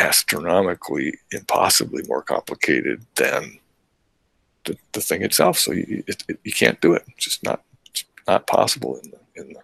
[0.00, 3.58] astronomically impossibly more complicated than
[4.64, 5.58] the, the thing itself.
[5.58, 7.02] So you, it, it, you can't do it.
[7.08, 9.60] It's just not it's not possible in the in the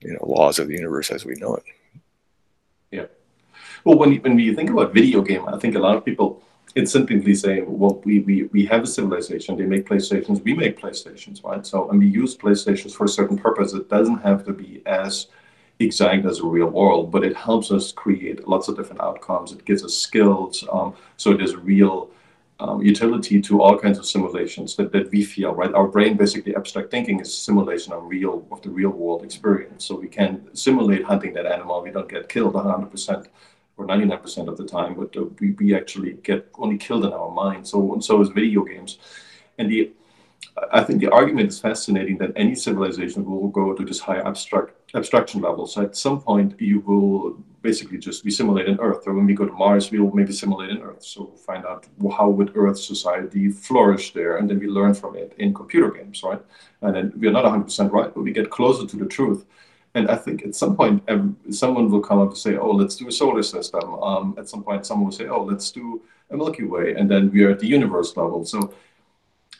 [0.00, 1.64] you know laws of the universe as we know it
[3.86, 6.42] well when when you think about video game i think a lot of people
[6.74, 11.42] instantly say well we, we we have a civilization they make playstations we make playstations
[11.42, 14.82] right so and we use playstations for a certain purpose it doesn't have to be
[14.86, 15.28] as
[15.78, 19.52] exact as a real world, but it helps us create lots of different outcomes.
[19.52, 20.64] It gives us skills.
[20.72, 22.10] Um, so there's real
[22.58, 25.72] um, utility to all kinds of simulations that, that we feel, right?
[25.74, 29.84] Our brain basically abstract thinking is simulation of real of the real world experience.
[29.84, 31.82] So we can simulate hunting that animal.
[31.82, 33.26] We don't get killed 100%
[33.76, 37.30] or 99% of the time, but uh, we, we actually get only killed in our
[37.30, 37.66] mind.
[37.66, 38.98] So and so is video games.
[39.58, 39.92] And the
[40.72, 44.72] I think the argument is fascinating that any civilization will go to this high abstract
[44.94, 45.66] abstraction level.
[45.66, 49.34] So at some point, you will basically just we simulate an Earth, or when we
[49.34, 51.02] go to Mars, we will maybe simulate an Earth.
[51.02, 55.34] So find out how would Earth society flourish there, and then we learn from it
[55.38, 56.40] in computer games, right?
[56.82, 59.44] And then we're not 100% right, but we get closer to the truth.
[59.96, 61.02] And I think at some point,
[61.50, 64.62] someone will come up and say, "Oh, let's do a solar system." Um, at some
[64.62, 67.60] point, someone will say, "Oh, let's do a Milky Way," and then we are at
[67.60, 68.44] the universe level.
[68.44, 68.58] So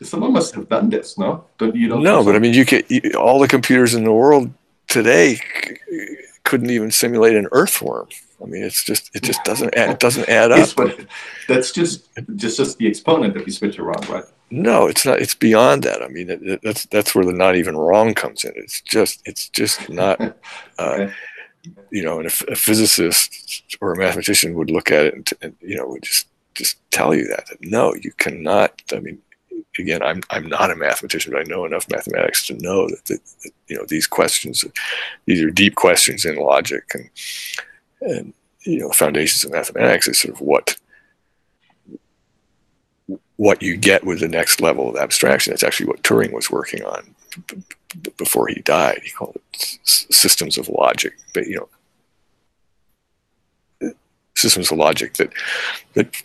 [0.03, 1.45] someone must have done this, no?
[1.57, 1.87] Don't you?
[1.89, 2.83] Don't no, but I mean, you can.
[2.87, 4.53] You, all the computers in the world
[4.87, 5.39] today
[6.43, 8.07] couldn't even simulate an earthworm.
[8.41, 10.69] I mean, it's just it just doesn't add, it doesn't add up.
[10.77, 10.99] but
[11.47, 14.25] that's just just just the exponent if you switch around, right?
[14.49, 15.19] No, it's not.
[15.19, 16.01] It's beyond that.
[16.01, 18.53] I mean, it, it, that's that's where the not even wrong comes in.
[18.55, 20.19] It's just it's just not.
[20.79, 21.13] Uh, okay.
[21.89, 25.55] You know, and a, a, physicist or a mathematician would look at it and, and
[25.59, 28.79] you know would just just tell you that, that no, you cannot.
[28.93, 29.19] I mean,
[29.79, 33.19] again, I'm I'm not a mathematician, but I know enough mathematics to know that, that,
[33.43, 34.63] that, you know these questions,
[35.25, 37.09] these are deep questions in logic and
[38.01, 40.77] and you know foundations of mathematics is sort of what
[43.37, 45.53] what you get with the next level of abstraction.
[45.53, 47.15] It's actually what Turing was working on
[47.47, 47.63] b-
[48.01, 49.01] b- before he died.
[49.03, 51.69] He called it s- systems of logic, but you know
[54.35, 55.33] systems of logic that
[55.93, 56.23] that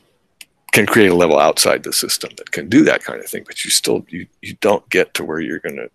[0.73, 3.65] can create a level outside the system that can do that kind of thing, but
[3.65, 5.91] you still you you don't get to where you're going to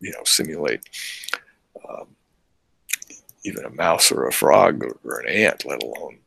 [0.00, 0.82] you know simulate
[1.88, 2.06] um,
[3.44, 6.18] even a mouse or a frog or, or, an ant, let alone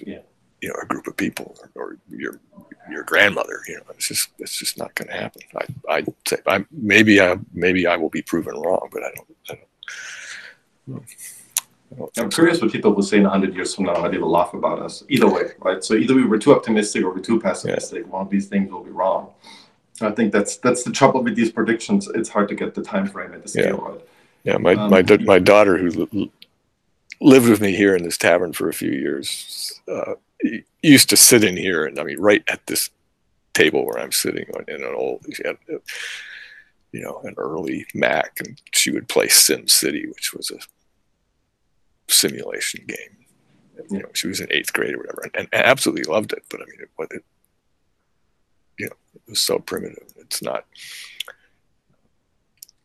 [0.00, 0.18] yeah.
[0.64, 2.40] You know a group of people or, your
[2.90, 3.60] your grandmother.
[3.68, 5.42] You know, it's just it's just not going to happen.
[5.54, 9.36] I I say I maybe I maybe I will be proven wrong, but I don't.
[9.50, 9.54] I
[10.88, 11.04] don't
[12.18, 14.52] I'm curious what people will say in 100 years from now, how they will laugh
[14.52, 15.04] about us.
[15.08, 15.84] Either way, right?
[15.84, 18.02] So either we were too optimistic or we're too pessimistic.
[18.02, 18.10] Yeah.
[18.10, 19.30] One of these things will be wrong.
[20.00, 22.08] I think that's that's the trouble with these predictions.
[22.14, 23.88] It's hard to get the time frame and the scale yeah.
[23.88, 24.00] right.
[24.42, 25.88] Yeah, my um, my my daughter who
[27.20, 30.14] lived with me here in this tavern for a few years uh,
[30.82, 32.90] used to sit in here, and I mean, right at this
[33.54, 35.24] table where I'm sitting on in an old,
[36.92, 40.58] you know, an early Mac, and she would play Sim City, which was a
[42.12, 43.26] simulation game.
[43.90, 46.44] You know, she was in eighth grade or whatever, and, and absolutely loved it.
[46.48, 47.24] But I mean, it, it,
[48.78, 50.12] you know, it was so primitive.
[50.18, 50.64] It's not.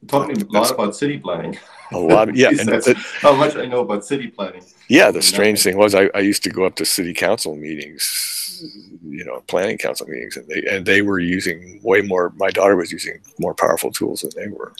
[0.08, 1.58] Talking a lot about city planning.
[1.91, 2.50] A lot, of, yeah.
[2.50, 4.64] and it, how much I know about city planning.
[4.88, 8.64] Yeah, the strange thing was I, I used to go up to city council meetings,
[9.04, 12.32] you know, planning council meetings, and they and they were using way more.
[12.38, 14.74] My daughter was using more powerful tools than they were.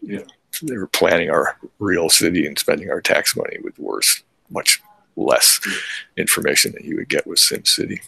[0.00, 0.20] Yeah
[0.62, 4.80] they were planning our real city and spending our tax money with worse, much
[5.16, 5.60] less
[6.16, 8.00] information than you would get with SimCity.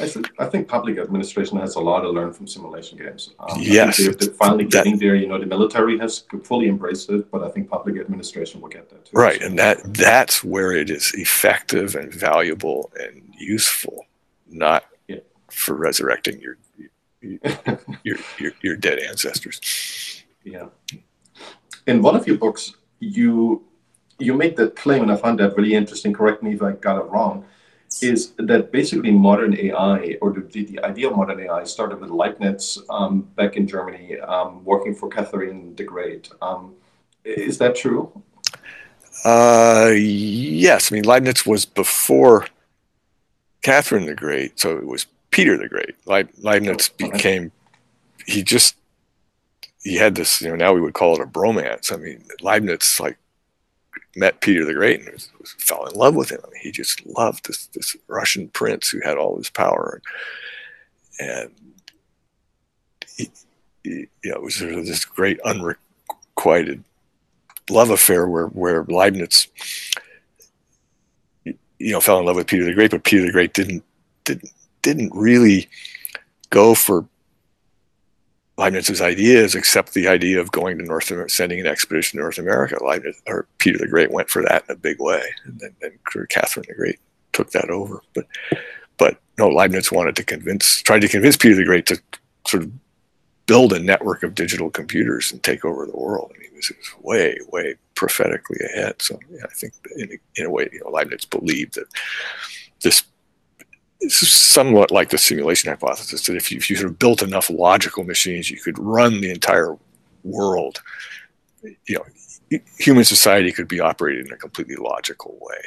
[0.00, 3.30] I think, I think public administration has a lot to learn from simulation games.
[3.38, 5.14] Um, yes, they're, they're finally that, getting there.
[5.14, 8.90] You know, the military has fully embraced it, but I think public administration will get
[8.90, 9.16] there too.
[9.16, 14.06] Right, so, and that that's where it is effective and valuable and useful,
[14.48, 15.16] not yeah.
[15.50, 16.58] for resurrecting your,
[18.02, 20.24] your, your, your dead ancestors.
[20.44, 20.66] Yeah
[21.86, 23.64] in one of your books, you
[24.22, 26.12] you make that claim, and I found that really interesting.
[26.12, 27.44] Correct me if I got it wrong.
[28.00, 32.78] Is that basically modern AI, or the, the idea of modern AI, started with Leibniz
[32.88, 36.30] um, back in Germany, um, working for Catherine the Great.
[36.40, 36.74] Um,
[37.24, 38.10] is that true?
[39.24, 40.90] Uh, yes.
[40.90, 42.46] I mean, Leibniz was before
[43.62, 45.94] Catherine the Great, so it was Peter the Great.
[46.06, 47.52] Leibniz oh, became,
[48.26, 48.76] he just
[49.82, 51.92] he had this, you know, now we would call it a bromance.
[51.92, 53.18] I mean, Leibniz like
[54.16, 56.40] met Peter the Great and was, was, fell in love with him.
[56.44, 60.00] I mean, he just loved this this Russian prince who had all this power,
[61.18, 61.50] and
[63.16, 63.30] he,
[63.82, 66.84] he, you know, it was sort of this great unrequited
[67.70, 69.48] love affair where where Leibniz,
[71.44, 73.84] you know, fell in love with Peter the Great, but Peter the Great didn't
[74.24, 74.52] didn't
[74.82, 75.68] didn't really
[76.50, 77.06] go for
[78.62, 82.38] Leibniz's ideas, except the idea of going to North America, sending an expedition to North
[82.38, 82.82] America.
[82.82, 85.98] Leibniz or Peter the Great went for that in a big way, and then, then
[86.28, 87.00] Catherine the Great
[87.32, 88.02] took that over.
[88.14, 88.26] But
[88.98, 92.00] but no, Leibniz wanted to convince, tried to convince Peter the Great to
[92.46, 92.70] sort of
[93.46, 96.30] build a network of digital computers and take over the world.
[96.34, 99.02] And he was, way, way prophetically ahead.
[99.02, 101.88] So yeah, I think in a, in a way, you know, Leibniz believed that
[102.82, 103.04] this is
[104.08, 108.04] somewhat like the simulation hypothesis that if you, if you sort of built enough logical
[108.04, 109.76] machines, you could run the entire
[110.24, 110.82] world.
[111.86, 115.60] You know, human society could be operated in a completely logical way,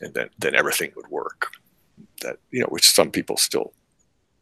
[0.00, 1.52] and then then everything would work.
[2.22, 3.72] That you know, which some people still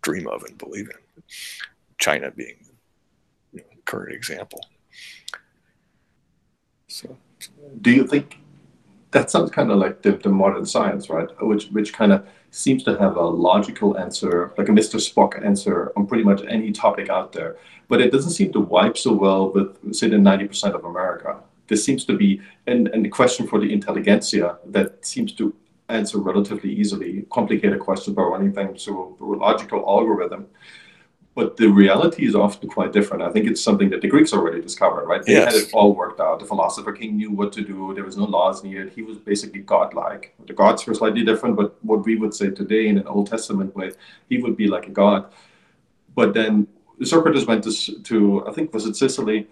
[0.02, 1.22] dream of and believe in.
[1.98, 2.56] China being
[3.52, 4.60] you know, the current example.
[6.88, 7.16] So,
[7.80, 8.38] do you think
[9.10, 11.28] that sounds kind of like the, the modern science, right?
[11.40, 14.96] Which which kind of seems to have a logical answer, like a Mr.
[15.00, 17.56] Spock answer on pretty much any topic out there.
[17.88, 21.40] But it doesn't seem to wipe so well with, say, the 90% of America.
[21.66, 25.52] This seems to be, and the question for the intelligentsia that seems to
[25.88, 30.46] answer relatively easily complicated questions by running things through a logical algorithm
[31.34, 33.22] but the reality is often quite different.
[33.22, 35.24] I think it's something that the Greeks already discovered, right?
[35.24, 35.52] They yes.
[35.52, 36.38] had it all worked out.
[36.38, 37.92] The philosopher king knew what to do.
[37.92, 38.92] There was no laws needed.
[38.92, 40.34] He was basically godlike.
[40.46, 43.74] The gods were slightly different, but what we would say today in an Old Testament
[43.74, 43.92] way,
[44.28, 45.32] he would be like a god.
[46.14, 46.68] But then
[47.02, 49.48] Socrates went to, to I think was it Sicily,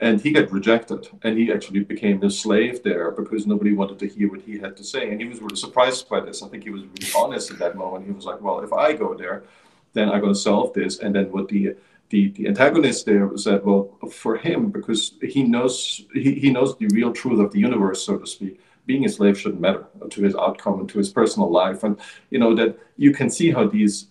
[0.00, 4.08] and he got rejected, and he actually became a slave there because nobody wanted to
[4.08, 6.42] hear what he had to say, and he was really surprised by this.
[6.42, 8.06] I think he was really honest at that moment.
[8.06, 9.44] He was like, "Well, if I go there."
[9.92, 10.98] Then I'm going to solve this.
[10.98, 11.74] And then what the
[12.10, 16.88] the, the antagonist there said, well, for him, because he knows he, he knows the
[16.88, 20.34] real truth of the universe, so to speak, being a slave shouldn't matter to his
[20.34, 21.84] outcome and to his personal life.
[21.84, 21.98] And
[22.30, 24.08] you know that you can see how these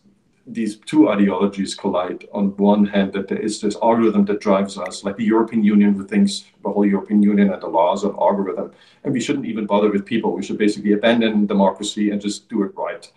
[0.48, 2.26] these two ideologies collide.
[2.34, 5.94] On one hand, that there is this algorithm that drives us, like the European Union,
[5.94, 8.72] who thinks the whole European Union and the laws of algorithm,
[9.04, 10.34] and we shouldn't even bother with people.
[10.34, 13.12] We should basically abandon democracy and just do it right.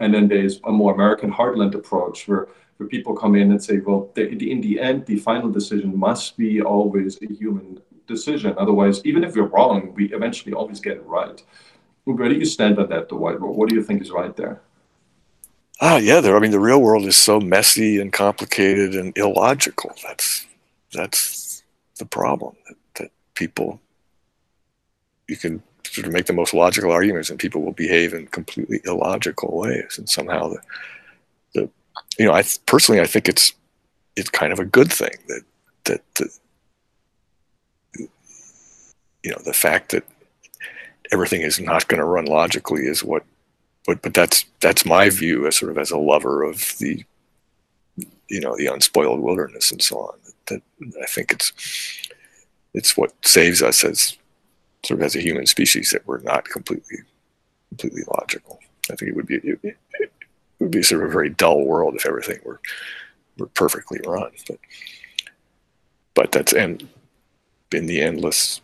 [0.00, 2.48] And then there's a more American heartland approach where,
[2.78, 6.60] where people come in and say, well, in the end, the final decision must be
[6.60, 8.54] always a human decision.
[8.58, 11.42] Otherwise, even if we're wrong, we eventually always get it right.
[12.04, 13.40] Where do you stand on that, Dwight?
[13.40, 14.62] What do you think is right there?
[15.80, 16.20] Ah, yeah.
[16.20, 16.36] There.
[16.36, 19.94] I mean, the real world is so messy and complicated and illogical.
[20.02, 20.46] That's
[20.92, 21.62] that's
[21.98, 22.56] the problem.
[22.66, 23.80] That, that people
[25.28, 28.80] you can sort of make the most logical arguments and people will behave in completely
[28.84, 30.58] illogical ways and somehow the,
[31.54, 31.70] the
[32.18, 33.52] you know i personally i think it's
[34.16, 35.42] it's kind of a good thing that
[35.84, 36.30] that the
[39.22, 40.04] you know the fact that
[41.12, 43.24] everything is not going to run logically is what
[43.86, 47.04] but but that's that's my view as sort of as a lover of the
[48.28, 50.14] you know the unspoiled wilderness and so on
[50.46, 51.52] that, that i think it's
[52.74, 54.16] it's what saves us as
[54.84, 56.98] sort of as a human species that we're not completely
[57.68, 58.58] completely logical.
[58.90, 60.12] I think it would be it, it
[60.58, 62.60] would be sort of a very dull world if everything were
[63.38, 64.30] were perfectly run.
[64.48, 64.58] But
[66.14, 66.88] but that's and
[67.70, 68.60] been the endless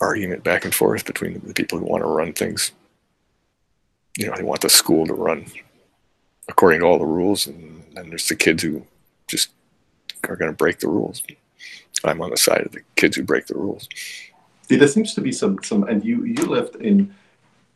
[0.00, 2.72] argument back and forth between the people who want to run things.
[4.16, 5.46] You know, they want the school to run
[6.48, 8.84] according to all the rules, and then there's the kids who
[9.28, 9.50] just
[10.28, 11.22] are going to break the rules.
[12.04, 13.88] I'm on the side of the kids who break the rules.
[14.68, 17.14] There seems to be some some, and you you lived in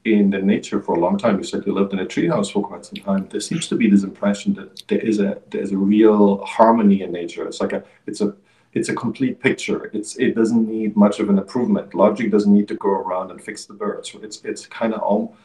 [0.04, 1.38] in the nature for a long time.
[1.38, 3.26] You said you lived in a treehouse for quite some time.
[3.30, 7.02] There seems to be this impression that there is a there is a real harmony
[7.02, 7.46] in nature.
[7.46, 8.36] It's like a it's a
[8.74, 9.90] it's a complete picture.
[9.92, 11.94] It's it doesn't need much of an improvement.
[11.94, 14.14] Logic doesn't need to go around and fix the birds.
[14.22, 15.36] It's it's kind of all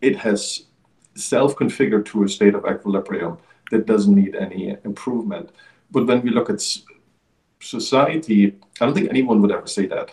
[0.00, 0.64] it has
[1.14, 3.38] self-configured to a state of equilibrium
[3.70, 5.50] that doesn't need any improvement.
[5.90, 6.60] But when we look at
[7.66, 10.12] society, I don't think anyone would ever say that.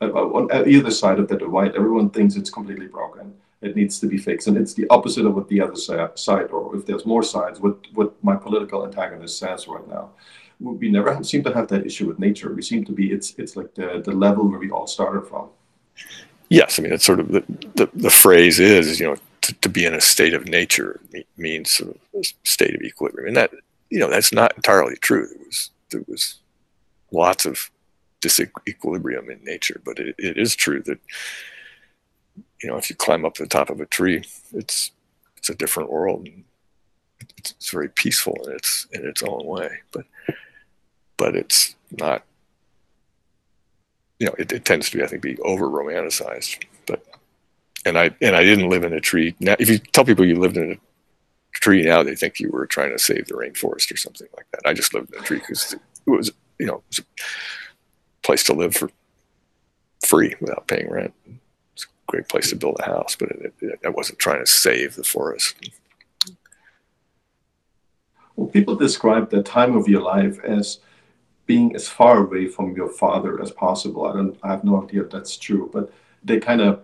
[0.00, 3.34] Uh, uh, on either side of the divide, everyone thinks it's completely broken.
[3.60, 6.76] It needs to be fixed, and it's the opposite of what the other side, or
[6.76, 10.10] if there's more sides, what what my political antagonist says right now.
[10.58, 12.52] We never seem to have that issue with nature.
[12.52, 15.48] We seem to be it's it's like the the level where we all started from.
[16.48, 17.44] Yes, I mean it's sort of the
[17.76, 21.00] the, the phrase is you know to, to be in a state of nature
[21.36, 23.50] means sort of a state of equilibrium, and that
[23.90, 25.28] you know that's not entirely true.
[25.28, 26.41] There was there was
[27.12, 27.70] lots of
[28.20, 30.98] disequilibrium in nature, but it, it is true that
[32.62, 34.92] you know if you climb up the top of a tree, it's
[35.36, 36.26] it's a different world.
[36.26, 36.44] and
[37.38, 40.06] It's very peaceful in its in its own way, but
[41.16, 42.24] but it's not.
[44.18, 46.64] You know, it, it tends to be, I think, be over romanticized.
[46.86, 47.04] But
[47.84, 49.34] and I and I didn't live in a tree.
[49.40, 50.76] Now, if you tell people you lived in a
[51.52, 54.62] tree now, they think you were trying to save the rainforest or something like that.
[54.64, 56.82] I just lived in a tree because it was, you know,
[58.22, 58.90] place to live for
[60.04, 61.14] free without paying rent.
[61.74, 64.46] It's a great place to build a house, but it, it, I wasn't trying to
[64.46, 65.56] save the forest.
[68.36, 70.80] Well, people describe that time of your life as
[71.46, 74.06] being as far away from your father as possible.
[74.06, 75.92] I don't, I have no idea if that's true, but
[76.24, 76.80] they kind of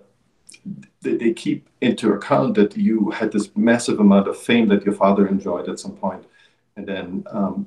[1.01, 4.95] they, they keep into account that you had this massive amount of fame that your
[4.95, 6.25] father enjoyed at some point,
[6.77, 7.67] and then um,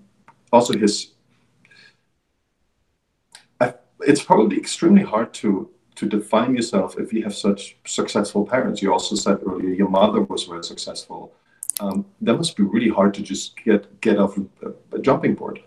[0.51, 1.11] also his.
[4.01, 8.81] I, it's probably extremely hard to to define yourself if you have such successful parents.
[8.81, 11.33] You also said earlier your mother was very successful.
[11.79, 15.61] Um, that must be really hard to just get get off a, a jumping board.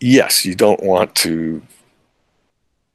[0.00, 1.62] Yes, you don't want to,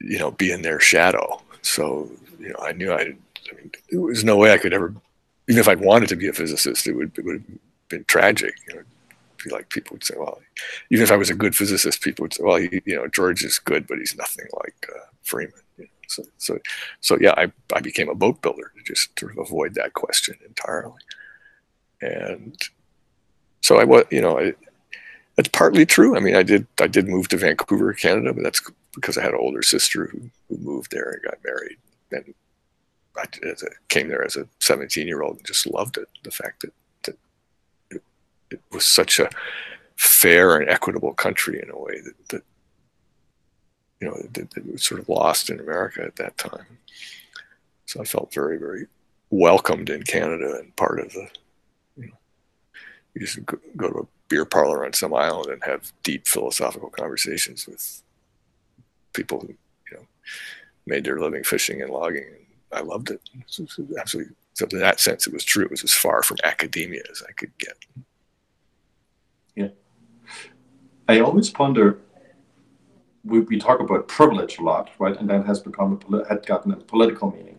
[0.00, 1.42] you know, be in their shadow.
[1.62, 3.14] So you know, I knew I
[3.50, 4.94] I mean, there was no way I could ever,
[5.48, 8.54] even if I'd wanted to be a physicist, it would, it would have been tragic.
[8.68, 8.82] You know,
[9.50, 10.40] like people would say, well,
[10.90, 13.44] even if I was a good physicist, people would say, well, he, you know, George
[13.44, 15.52] is good, but he's nothing like uh, Freeman.
[15.76, 15.90] You know?
[16.08, 16.58] So, so,
[17.00, 20.36] so yeah, I, I became a boat builder to just sort of avoid that question
[20.46, 21.00] entirely.
[22.00, 22.56] And
[23.62, 24.52] so I was, you know,
[25.36, 26.16] that's partly true.
[26.16, 28.62] I mean, I did, I did move to Vancouver, Canada, but that's
[28.94, 31.78] because I had an older sister who, who moved there and got married.
[32.12, 32.34] And
[33.16, 33.24] I
[33.88, 36.08] came there as a 17 year old and just loved it.
[36.22, 36.72] The fact that
[38.50, 39.30] it, was such a
[39.96, 42.42] fair and equitable country in a way that, that
[44.00, 46.78] you know, that, that was sort of lost in America at that time.
[47.86, 48.86] So I felt very, very
[49.30, 51.28] welcomed in Canada and part of the,
[51.96, 52.18] you know,
[53.14, 56.90] you just go, go to a beer parlor on some island and have deep philosophical
[56.90, 58.02] conversations with
[59.12, 60.06] people who, you know,
[60.86, 62.26] made their living fishing and logging
[62.74, 63.20] I loved it.
[63.34, 64.34] it absolutely.
[64.54, 65.64] So in that sense, it was true.
[65.64, 67.76] It was as far from academia as I could get.
[71.08, 72.00] I always ponder.
[73.24, 75.16] We, we talk about privilege a lot, right?
[75.18, 77.58] And that has become a, had gotten a political meaning.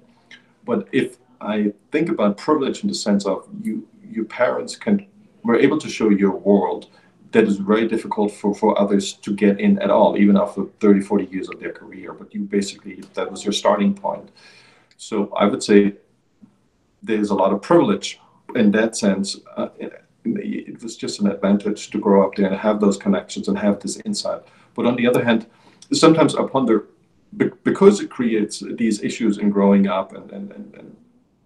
[0.64, 5.08] But if I think about privilege in the sense of you, your parents can
[5.44, 6.88] were able to show you a world
[7.32, 11.02] that is very difficult for, for others to get in at all, even after 30,
[11.02, 12.14] 40 years of their career.
[12.14, 14.30] But you basically, that was your starting point.
[14.98, 15.96] So I would say
[17.04, 18.20] there's a lot of privilege
[18.56, 19.38] in that sense.
[19.56, 19.68] Uh,
[20.26, 23.80] it was just an advantage to grow up there and have those connections and have
[23.80, 24.42] this insight.
[24.74, 25.48] But on the other hand,
[25.94, 26.88] sometimes I wonder
[27.64, 30.96] because it creates these issues in growing up and, and, and, and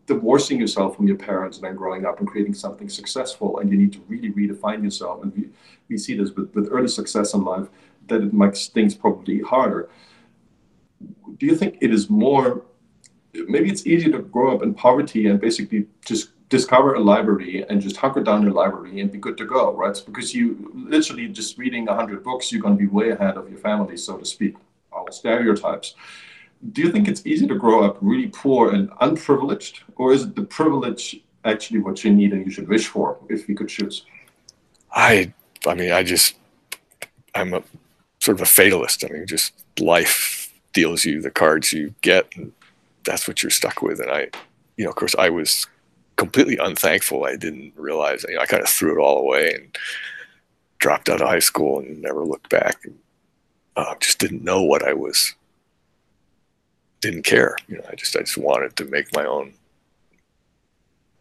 [0.05, 3.77] divorcing yourself from your parents and then growing up and creating something successful and you
[3.77, 5.49] need to really redefine yourself and we,
[5.87, 7.67] we see this with, with early success in life
[8.07, 9.89] that it makes things probably harder
[11.37, 12.63] do you think it is more
[13.47, 17.81] maybe it's easier to grow up in poverty and basically just discover a library and
[17.81, 20.01] just hunker down your library and be good to go, right?
[20.05, 23.59] Because you literally just reading 100 books, you're going to be way ahead of your
[23.59, 24.55] family, so to speak.
[24.91, 25.93] All stereotypes.
[26.73, 30.35] Do you think it's easy to grow up really poor and unprivileged, or is it
[30.35, 34.05] the privilege actually what you need and you should wish for if you could choose?
[34.91, 35.31] I,
[35.67, 36.35] I mean, I just,
[37.35, 37.63] I'm a
[38.19, 39.05] sort of a fatalist.
[39.05, 42.27] I mean, just life deals you the cards you get.
[42.35, 42.51] And
[43.03, 43.99] that's what you're stuck with.
[43.99, 44.29] And I,
[44.77, 45.67] you know, of course, I was
[46.19, 47.23] completely unthankful.
[47.23, 48.25] I didn't realize.
[48.27, 49.77] You know, I kind of threw it all away and
[50.77, 52.83] dropped out of high school and never looked back.
[52.83, 52.99] And,
[53.75, 55.33] uh, just didn't know what I was.
[56.99, 57.55] Didn't care.
[57.69, 59.53] You know, I just I just wanted to make my own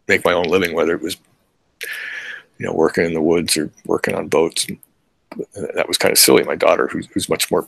[0.09, 1.15] make my own living, whether it was
[2.57, 4.67] you know working in the woods or working on boats.
[4.67, 4.77] And
[5.75, 6.43] that was kind of silly.
[6.43, 7.65] My daughter, who's, who's much more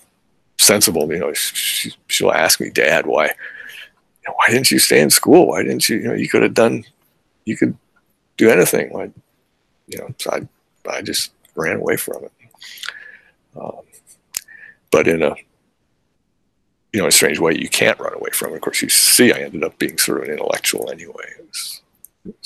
[0.58, 3.30] sensible, you know, she, she'll ask me, Dad, why
[4.28, 5.48] why didn't you stay in school?
[5.48, 6.84] Why didn't you, you know, you could have done,
[7.46, 7.78] you could
[8.38, 8.92] do anything.
[8.92, 9.12] Why,
[9.88, 12.32] you know, so I, I just ran away from it.
[13.56, 13.82] Um,
[14.92, 15.36] but in a,
[16.94, 18.56] you know, a strange way, you can't run away from it.
[18.56, 21.26] Of course, you see, I ended up being sort of an intellectual anyway.
[21.40, 21.82] It was,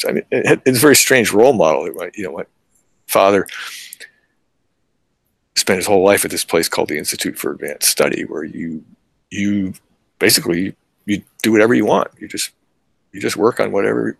[0.07, 1.87] I mean, it, it's a very strange role model.
[1.87, 2.45] You know, my
[3.07, 3.47] father
[5.55, 8.83] spent his whole life at this place called the Institute for Advanced Study, where you,
[9.31, 9.73] you
[10.19, 12.09] basically you do whatever you want.
[12.19, 12.51] You just
[13.11, 14.17] you just work on whatever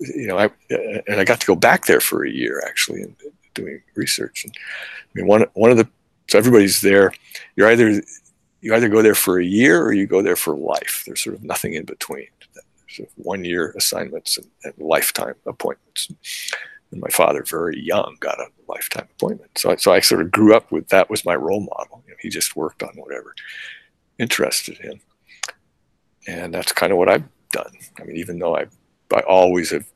[0.00, 0.38] you know.
[0.38, 3.16] I and I got to go back there for a year actually and
[3.54, 4.44] doing research.
[4.44, 5.88] And I mean, one one of the
[6.28, 7.12] so everybody's there.
[7.56, 8.02] You're either
[8.60, 11.04] you either go there for a year or you go there for life.
[11.06, 12.28] There's sort of nothing in between.
[12.88, 16.08] Sort of one year assignments and, and lifetime appointments.
[16.90, 19.58] And my father, very young, got a lifetime appointment.
[19.58, 22.02] So, I, so I sort of grew up with that was my role model.
[22.06, 23.34] You know, he just worked on whatever
[24.18, 25.00] interested him,
[26.26, 27.72] and that's kind of what I've done.
[28.00, 28.66] I mean, even though I,
[29.14, 29.86] I always have,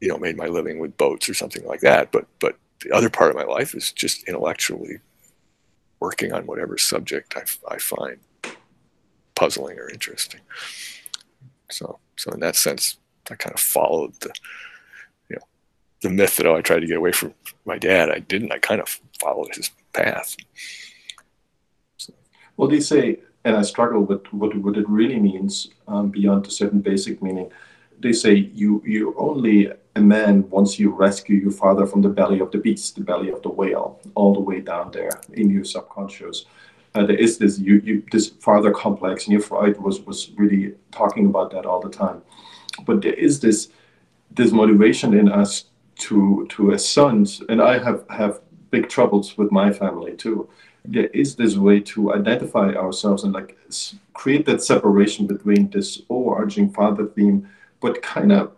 [0.00, 3.10] you know, made my living with boats or something like that, but but the other
[3.10, 5.00] part of my life is just intellectually
[6.00, 8.18] working on whatever subject I, I find
[9.34, 10.40] puzzling or interesting.
[11.70, 12.98] So, so in that sense,
[13.30, 14.32] I kind of followed the,
[15.28, 15.46] you know,
[16.02, 17.34] the myth that oh, I tried to get away from
[17.64, 18.10] my dad.
[18.10, 18.52] I didn't.
[18.52, 20.36] I kind of followed his path.
[21.96, 22.12] So.
[22.56, 25.52] Well, they say, and I struggle with what what it really means
[25.88, 27.48] um, beyond a certain basic meaning.
[28.04, 29.56] They say you you only
[30.00, 33.30] a man once you rescue your father from the belly of the beast, the belly
[33.30, 36.44] of the whale, all the way down there in your subconscious
[36.96, 40.74] uh, there is this you, you this father complex, and your Freud was was really
[40.90, 42.22] talking about that all the time.
[42.86, 43.68] But there is this
[44.30, 45.66] this motivation in us
[46.06, 48.40] to to as sons, and I have have
[48.70, 50.48] big troubles with my family too.
[50.88, 53.58] There is this way to identify ourselves and like
[54.14, 57.48] create that separation between this overarching father theme,
[57.80, 58.52] but kind of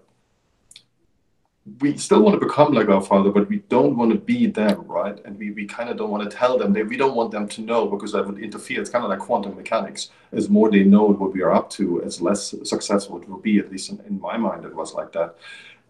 [1.81, 4.85] we still want to become like our father, but we don't want to be them,
[4.87, 5.19] right?
[5.25, 7.49] And we, we kind of don't want to tell them that we don't want them
[7.49, 8.81] to know because that would interfere.
[8.81, 10.11] It's kind of like quantum mechanics.
[10.33, 13.59] As more they know what we are up to, as less successful it will be.
[13.59, 15.37] At least in, in my mind, it was like that.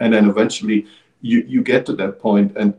[0.01, 0.87] And then eventually,
[1.21, 2.75] you you get to that point, and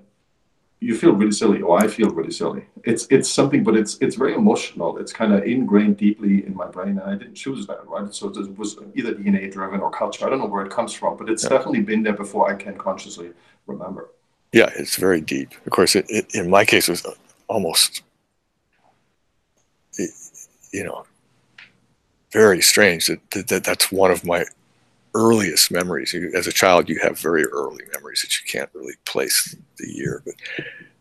[0.80, 2.66] you feel really silly or i feel really silly.
[2.84, 4.98] It's it's something but it's it's very emotional.
[4.98, 8.14] It's kind of ingrained deeply in my brain and i didn't choose that right?
[8.14, 10.26] So it was either dna driven or culture.
[10.26, 11.50] I don't know where it comes from but it's yeah.
[11.50, 13.32] definitely been there before i can consciously
[13.68, 14.10] remember.
[14.54, 15.52] Yeah it's very deep.
[15.66, 17.06] Of course it, it in my case it was
[17.48, 18.04] almost
[20.72, 21.06] you know
[22.32, 24.46] very strange that, that, that that's one of my
[25.16, 26.16] earliest memories.
[26.34, 30.22] As a child, you have very early memories that you can't really place the year.
[30.26, 30.36] But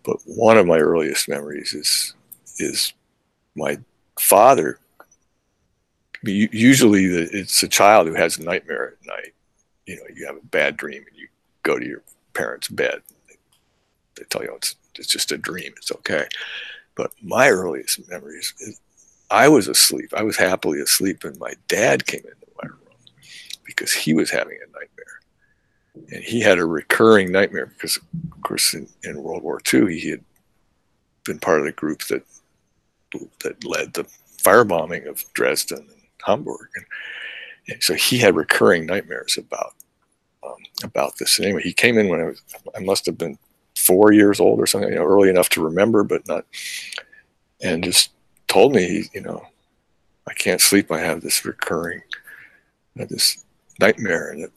[0.04, 2.14] but one of my earliest memories is
[2.58, 2.92] is
[3.54, 3.78] my
[4.18, 4.78] father.
[6.22, 9.34] Usually, it's a child who has a nightmare at night.
[9.86, 11.28] You know, you have a bad dream and you
[11.62, 12.02] go to your
[12.34, 13.02] parents' bed.
[14.16, 15.72] They tell you it's it's just a dream.
[15.76, 16.26] It's okay.
[16.94, 18.80] But my earliest memories is
[19.30, 20.12] I was asleep.
[20.16, 22.32] I was happily asleep, and my dad came in
[23.68, 26.10] because he was having a nightmare.
[26.10, 30.10] And he had a recurring nightmare because, of course, in, in World War II, he
[30.10, 30.24] had
[31.24, 32.22] been part of the group that
[33.42, 34.04] that led the
[34.42, 36.68] firebombing of Dresden and Hamburg.
[36.76, 36.84] And,
[37.68, 39.74] and so he had recurring nightmares about
[40.42, 41.38] um, about this.
[41.38, 42.42] And anyway, he came in when I was
[42.74, 43.38] I must have been
[43.76, 46.46] four years old or something, you know, early enough to remember, but not,
[47.60, 48.12] and just
[48.46, 49.46] told me, you know,
[50.26, 50.90] I can't sleep.
[50.90, 52.02] I have this recurring,
[52.96, 53.44] this
[53.78, 54.50] nightmare and the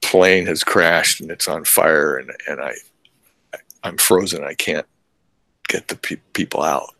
[0.00, 2.74] plane has crashed and it's on fire and, and I,
[3.84, 4.44] I'm frozen.
[4.44, 4.86] I can't
[5.68, 6.94] get the pe- people out.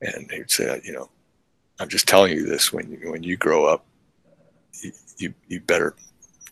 [0.00, 1.10] And he'd say, you know,
[1.78, 3.84] I'm just telling you this when you, when you grow up,
[4.82, 5.94] you, you, you better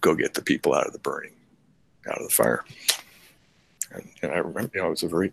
[0.00, 1.32] go get the people out of the burning,
[2.10, 2.64] out of the fire.
[3.92, 5.32] And, and I remember, you know, it was a very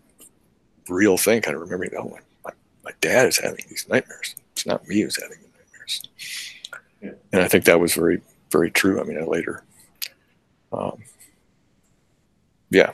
[0.88, 1.42] real thing.
[1.42, 2.50] Kind of remembering, oh, my, my,
[2.84, 4.34] my dad is having these nightmares.
[4.52, 6.02] It's not me who's having the nightmares.
[7.02, 7.10] Yeah.
[7.32, 8.22] And I think that was very
[8.56, 9.00] very true.
[9.00, 9.64] I mean, later,
[10.72, 11.02] um,
[12.70, 12.92] yeah,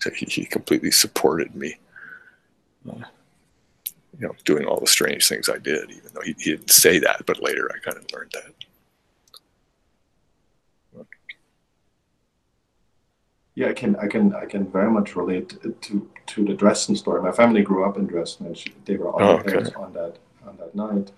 [0.00, 1.76] so he, he completely supported me,
[2.88, 3.04] uh,
[4.18, 6.98] you know, doing all the strange things I did, even though he, he didn't say
[6.98, 8.52] that, but later I kind of learned that.
[13.54, 15.48] Yeah, I can, I can, I can very much relate
[15.84, 17.22] to to the Dresden story.
[17.22, 19.72] My family grew up in Dresden, and she, they were all oh, okay.
[19.76, 21.10] on that on that night,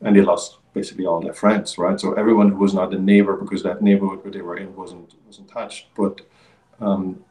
[0.00, 1.98] and they lost basically all their friends, right?
[1.98, 5.14] So everyone who was not a neighbor, because that neighborhood where they were in wasn't
[5.26, 6.20] wasn't touched, but
[6.80, 7.24] um,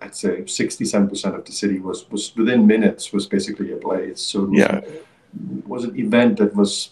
[0.00, 4.20] I'd say 67% of the city was was within minutes was basically ablaze.
[4.20, 4.80] So it was, yeah.
[5.66, 6.90] was an event that was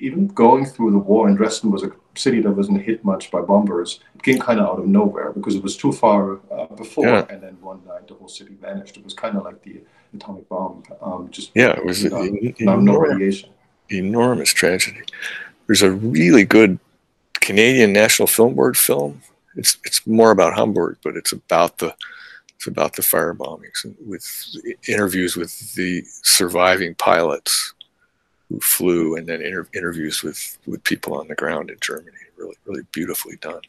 [0.00, 1.28] even going through the war.
[1.28, 4.00] And Dresden was a city that wasn't hit much by bombers.
[4.14, 7.26] It came kind of out of nowhere because it was too far uh, before, yeah.
[7.30, 8.96] and then one night the whole city vanished.
[8.96, 9.80] It was kind of like the
[10.14, 13.50] atomic bomb, um, just yeah, it was no radiation
[13.90, 15.02] enormous tragedy.
[15.66, 16.78] There's a really good
[17.34, 19.22] Canadian National Film Board film.
[19.56, 21.94] It's it's more about Hamburg, but it's about the
[22.56, 24.26] it's about the fire bombings with
[24.88, 27.74] interviews with the surviving pilots
[28.48, 32.16] who flew, and then inter- interviews with with people on the ground in Germany.
[32.36, 33.60] Really, really beautifully done.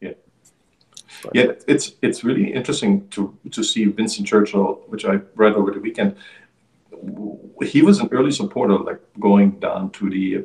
[0.00, 0.12] Yeah.
[1.22, 5.70] But, yeah, it's it's really interesting to to see Winston Churchill, which I read over
[5.70, 6.16] the weekend
[7.64, 10.44] he was an early supporter, like going down to the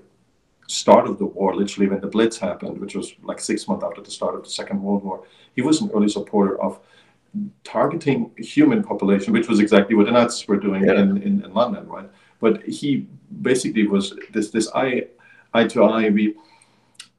[0.68, 4.02] start of the war, literally when the Blitz happened, which was like six months after
[4.02, 5.24] the start of the Second World War,
[5.54, 6.80] he was an early supporter of
[7.64, 11.00] targeting human population, which was exactly what the Nazis were doing yeah.
[11.00, 12.10] in, in, in, London, right?
[12.40, 13.08] But he
[13.42, 15.08] basically was this this eye
[15.54, 16.10] eye to eye.
[16.10, 16.36] We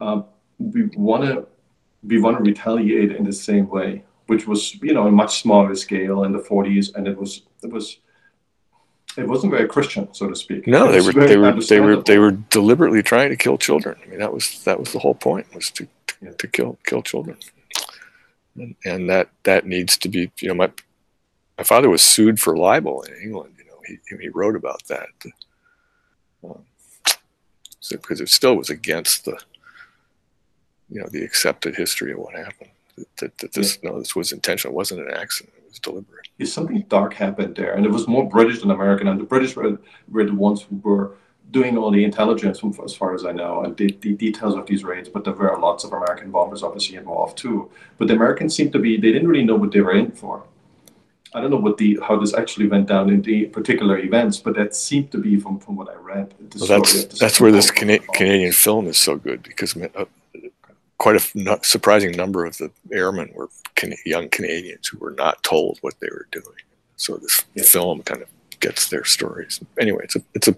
[0.01, 0.25] um,
[0.59, 1.47] we want to
[2.03, 5.75] we want to retaliate in the same way, which was you know a much smaller
[5.75, 7.99] scale in the 40s, and it was it was
[9.17, 10.67] it wasn't very Christian, so to speak.
[10.67, 13.97] No, they were they were they were they were deliberately trying to kill children.
[14.03, 16.31] I mean, that was that was the whole point was to to, yeah.
[16.37, 17.37] to kill kill children
[18.55, 20.71] and, and that that needs to be you know my
[21.57, 23.53] my father was sued for libel in England.
[23.57, 25.09] You know, he he wrote about that
[26.43, 26.63] um,
[27.79, 29.39] so, because it still was against the
[30.89, 32.69] you know the accepted history of what happened.
[32.97, 33.91] That, that, that this yeah.
[33.91, 34.73] no, this was intentional.
[34.73, 35.55] It wasn't an accident.
[35.73, 36.27] It was deliberate.
[36.37, 39.07] Yeah, something dark happened there, and it was more British than American.
[39.07, 41.15] And the British were, were the ones who were
[41.49, 44.83] doing all the intelligence, as far as I know, and the, the details of these
[44.83, 45.09] raids.
[45.09, 47.71] But there were lots of American bombers obviously involved too.
[47.97, 50.43] But the Americans seemed to be they didn't really know what they were in for.
[51.33, 54.53] I don't know what the how this actually went down in the particular events, but
[54.55, 56.35] that seemed to be from, from what I read.
[56.55, 60.05] Well, that's that's where this Cana- Canadian film is so good because uh,
[61.03, 65.77] quite a surprising number of the airmen were can- young Canadians who were not told
[65.81, 66.63] what they were doing.
[66.95, 67.63] So this yeah.
[67.63, 68.29] film kind of
[68.61, 69.59] gets their stories.
[69.77, 70.55] Anyway, it's a it's a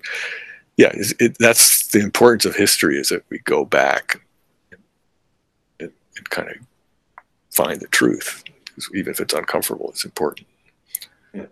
[0.78, 4.22] yeah, it, that's the importance of history is that we go back
[4.72, 4.82] and,
[5.80, 6.58] and, and kind of
[7.50, 8.44] find the truth.
[8.94, 10.46] Even if it's uncomfortable, it's important.
[11.34, 11.48] Yeah.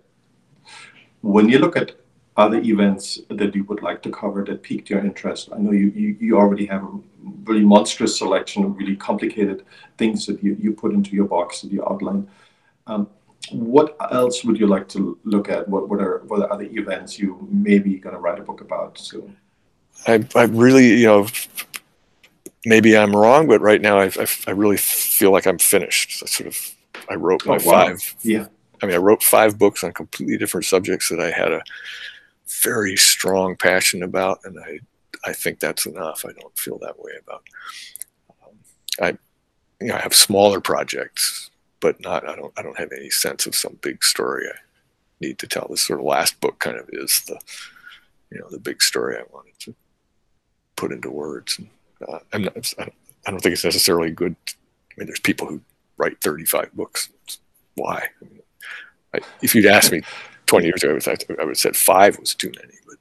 [1.22, 1.96] When you look at
[2.36, 5.92] other events that you would like to cover that piqued your interest, I know you,
[5.96, 7.00] you, you already have a
[7.44, 9.66] really monstrous selection of really complicated
[9.98, 12.28] things that you, you put into your box that you outline.
[12.88, 13.08] Um,
[13.52, 15.68] what else would you like to look at?
[15.68, 18.98] What what are what are other events you maybe going to write a book about
[18.98, 19.36] soon?
[20.08, 21.28] I I really you know
[22.66, 26.24] maybe I'm wrong, but right now I I, I really feel like I'm finished.
[26.24, 26.76] I sort of
[27.10, 27.88] I wrote my oh, wow.
[27.88, 28.16] five.
[28.22, 28.48] Yeah.
[28.82, 31.64] I mean, I wrote five books on completely different subjects that I had a
[32.64, 34.80] very strong passion about, and I
[35.26, 36.26] I think that's enough.
[36.28, 37.44] I don't feel that way about.
[38.30, 38.56] Um,
[39.02, 39.08] I
[39.82, 41.52] you know I have smaller projects
[41.84, 44.58] but not I don't I don't have any sense of some big story I
[45.20, 45.68] need to tell.
[45.70, 47.38] This sort of last book kind of is the
[48.32, 49.76] you know the big story I wanted to
[50.78, 51.60] put into words.
[51.60, 51.70] And
[52.08, 52.90] uh, I'm not, I,
[53.30, 54.38] don't, think it's necessarily good.
[54.48, 55.60] I mean, there's people who
[55.98, 57.10] write 35 books.
[57.76, 58.08] Why?
[58.22, 58.42] I mean,
[59.14, 60.04] I, if you'd asked me
[60.54, 62.76] 20 years ago, I would, I would have said five was too many.
[62.86, 62.98] But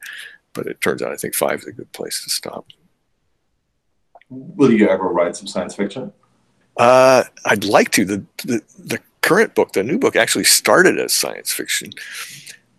[0.54, 2.66] but it turns out I think five is a good place to stop.
[4.30, 6.12] Will you ever write some science fiction?
[6.78, 8.06] Uh, I'd like to.
[8.06, 11.90] The, the, the current book, the new book, actually started as science fiction.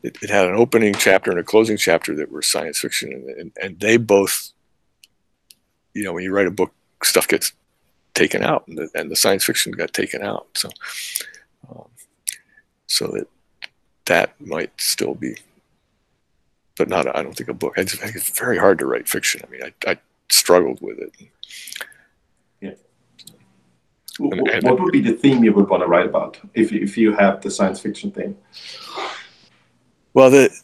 [0.02, 3.30] It, it, had an opening chapter and a closing chapter that were science fiction, and,
[3.30, 4.52] and, and, they both,
[5.94, 6.74] you know, when you write a book,
[7.04, 7.54] stuff gets
[8.16, 10.48] taken out, and the, and the science fiction got taken out.
[10.56, 10.70] So,
[11.70, 11.88] um,
[12.88, 13.28] so that
[14.06, 15.38] that might still be,
[16.78, 17.14] but not.
[17.16, 17.74] I don't think a book.
[17.78, 19.42] I, think it's very hard to write fiction.
[19.46, 19.98] I mean, I, I
[20.30, 21.12] struggled with it.
[24.20, 26.98] what, what would be the theme you would want to write about if you, if
[26.98, 28.38] you have the science fiction theme?
[30.14, 30.56] Well, the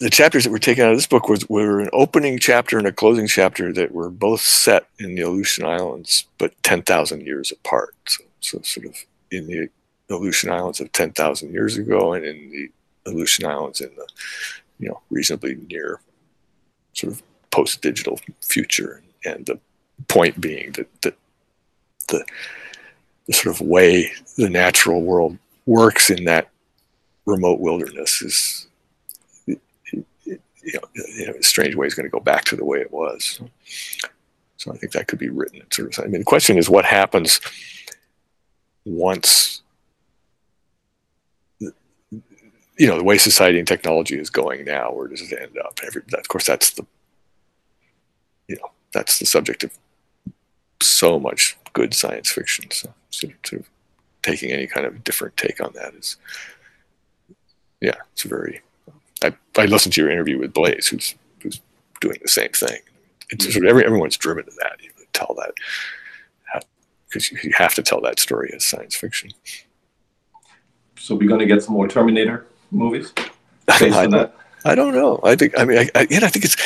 [0.00, 2.86] the chapters that were taken out of this book was were an opening chapter and
[2.86, 7.52] a closing chapter that were both set in the Aleutian Islands, but ten thousand years
[7.52, 7.94] apart.
[8.08, 8.96] So, so sort of
[9.30, 9.68] in the
[10.10, 12.70] Aleutian Islands of ten thousand years ago, and in the
[13.10, 14.06] Aleutian Islands in the
[14.78, 16.00] you know reasonably near
[16.92, 19.02] sort of post-digital future.
[19.24, 19.58] And the
[20.08, 21.16] point being that that
[22.08, 22.24] the,
[23.26, 26.50] the sort of way the natural world works in that
[27.26, 28.66] remote wilderness is
[30.64, 30.80] you know,
[31.18, 33.40] in a strange way is going to go back to the way it was.
[34.56, 35.62] So I think that could be written.
[35.70, 37.40] Sort of, I mean, the question is what happens
[38.84, 39.62] once
[42.76, 44.92] you know the way society and technology is going now.
[44.92, 45.78] Where does it end up?
[45.86, 46.86] Every, of course, that's the
[48.48, 49.78] you know that's the subject of
[50.82, 52.70] so much good science fiction.
[52.70, 53.70] So sort of, sort of
[54.22, 56.16] taking any kind of different take on that is,
[57.80, 58.60] yeah, it's very.
[59.22, 61.60] I, I listened to your interview with Blaise who's who's
[62.00, 62.80] doing the same thing.
[63.30, 64.82] It's sort of every, everyone's driven to that.
[64.82, 65.52] You tell that
[67.14, 69.30] because you have to tell that story as science fiction.
[70.98, 73.12] So we're going to get some more Terminator movies
[73.66, 74.34] based on that.
[74.64, 75.20] I don't know.
[75.22, 75.58] I think.
[75.58, 76.56] I mean, I, I, I think it's.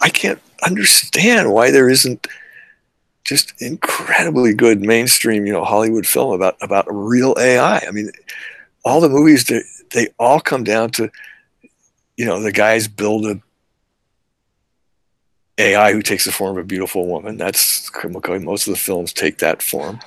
[0.00, 2.26] I can't understand why there isn't
[3.24, 7.78] just incredibly good mainstream, you know, Hollywood film about about real AI.
[7.78, 8.10] I mean,
[8.84, 9.62] all the movies they
[9.92, 11.10] they all come down to,
[12.16, 13.40] you know, the guys build a
[15.56, 17.36] AI who takes the form of a beautiful woman.
[17.36, 20.00] That's most of the films take that form,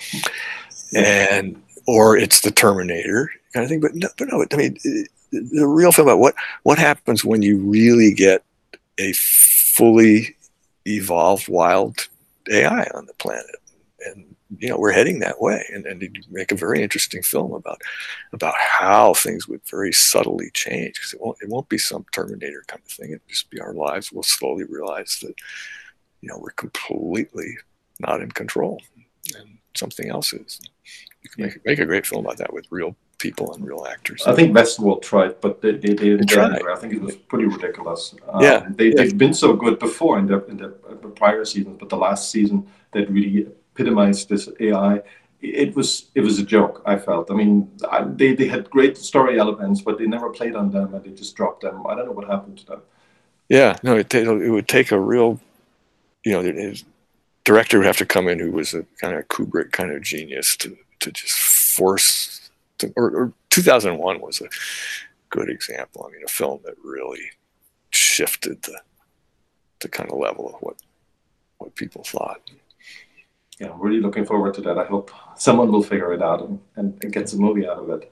[0.93, 3.79] and or it's the Terminator kind of thing.
[3.79, 4.77] But no, but no, I mean,
[5.31, 8.43] the real film about what what happens when you really get
[8.97, 10.35] a fully
[10.85, 12.07] evolved wild
[12.49, 13.57] AI on the planet,
[14.05, 15.63] and you know we're heading that way.
[15.73, 17.81] And and you make a very interesting film about
[18.33, 22.63] about how things would very subtly change because it won't it won't be some Terminator
[22.67, 23.11] kind of thing.
[23.11, 24.11] It'll just be our lives.
[24.11, 25.35] We'll slowly realize that
[26.21, 27.57] you know we're completely
[27.99, 28.81] not in control,
[29.37, 30.61] and something else is.
[31.23, 34.23] You can make, make a great film about that with real people and real actors.
[34.25, 36.61] I think Westworld tried, but they, they, they didn't tried.
[36.61, 38.15] I think it was pretty ridiculous.
[38.27, 38.95] Um, Yeah, they, yeah.
[38.97, 40.69] they've been so good before in the, in the
[41.15, 45.01] prior seasons, but the last season that really epitomized this AI,
[45.41, 46.81] it was it was a joke.
[46.85, 47.29] I felt.
[47.31, 50.93] I mean, I, they they had great story elements, but they never played on them,
[50.93, 51.85] and they just dropped them.
[51.87, 52.81] I don't know what happened to them.
[53.49, 55.39] Yeah, no, it, it would take a real,
[56.23, 56.83] you know, his
[57.43, 60.57] director would have to come in who was a kind of Kubrick kind of genius
[60.57, 62.36] to to just force,
[62.95, 64.47] or, or 2001 was a
[65.29, 66.05] good example.
[66.07, 67.31] I mean, a film that really
[67.91, 68.79] shifted the
[69.79, 70.75] the kind of level of what
[71.57, 72.41] what people thought.
[73.59, 74.77] Yeah, I'm really looking forward to that.
[74.77, 77.89] I hope someone will figure it out and, and, and gets a movie out of
[77.89, 78.11] it.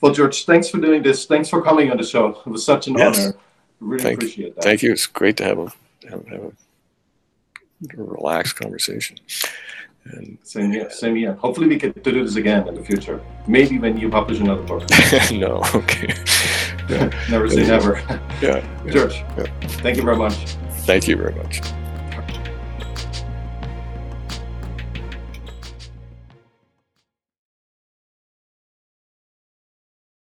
[0.00, 1.26] Well, George, thanks for doing this.
[1.26, 2.40] Thanks for coming on the show.
[2.46, 3.18] It was such an Yes.
[3.26, 3.36] honor.
[3.80, 4.64] Really Thank- appreciate that.
[4.64, 4.92] Thank you.
[4.92, 5.72] It's great to have a
[6.08, 6.52] have, have a,
[7.98, 9.18] a relaxed conversation.
[10.04, 10.90] And Same here.
[10.90, 11.34] Same here.
[11.34, 13.20] Hopefully, we get to do this again in the future.
[13.46, 14.82] Maybe when you publish another book.
[15.32, 16.14] no, okay.
[17.30, 18.00] never say never.
[18.40, 18.64] Yeah.
[18.84, 18.90] yeah.
[18.90, 19.44] George, Yeah.
[19.82, 20.34] thank you very much.
[20.86, 21.60] Thank you very much.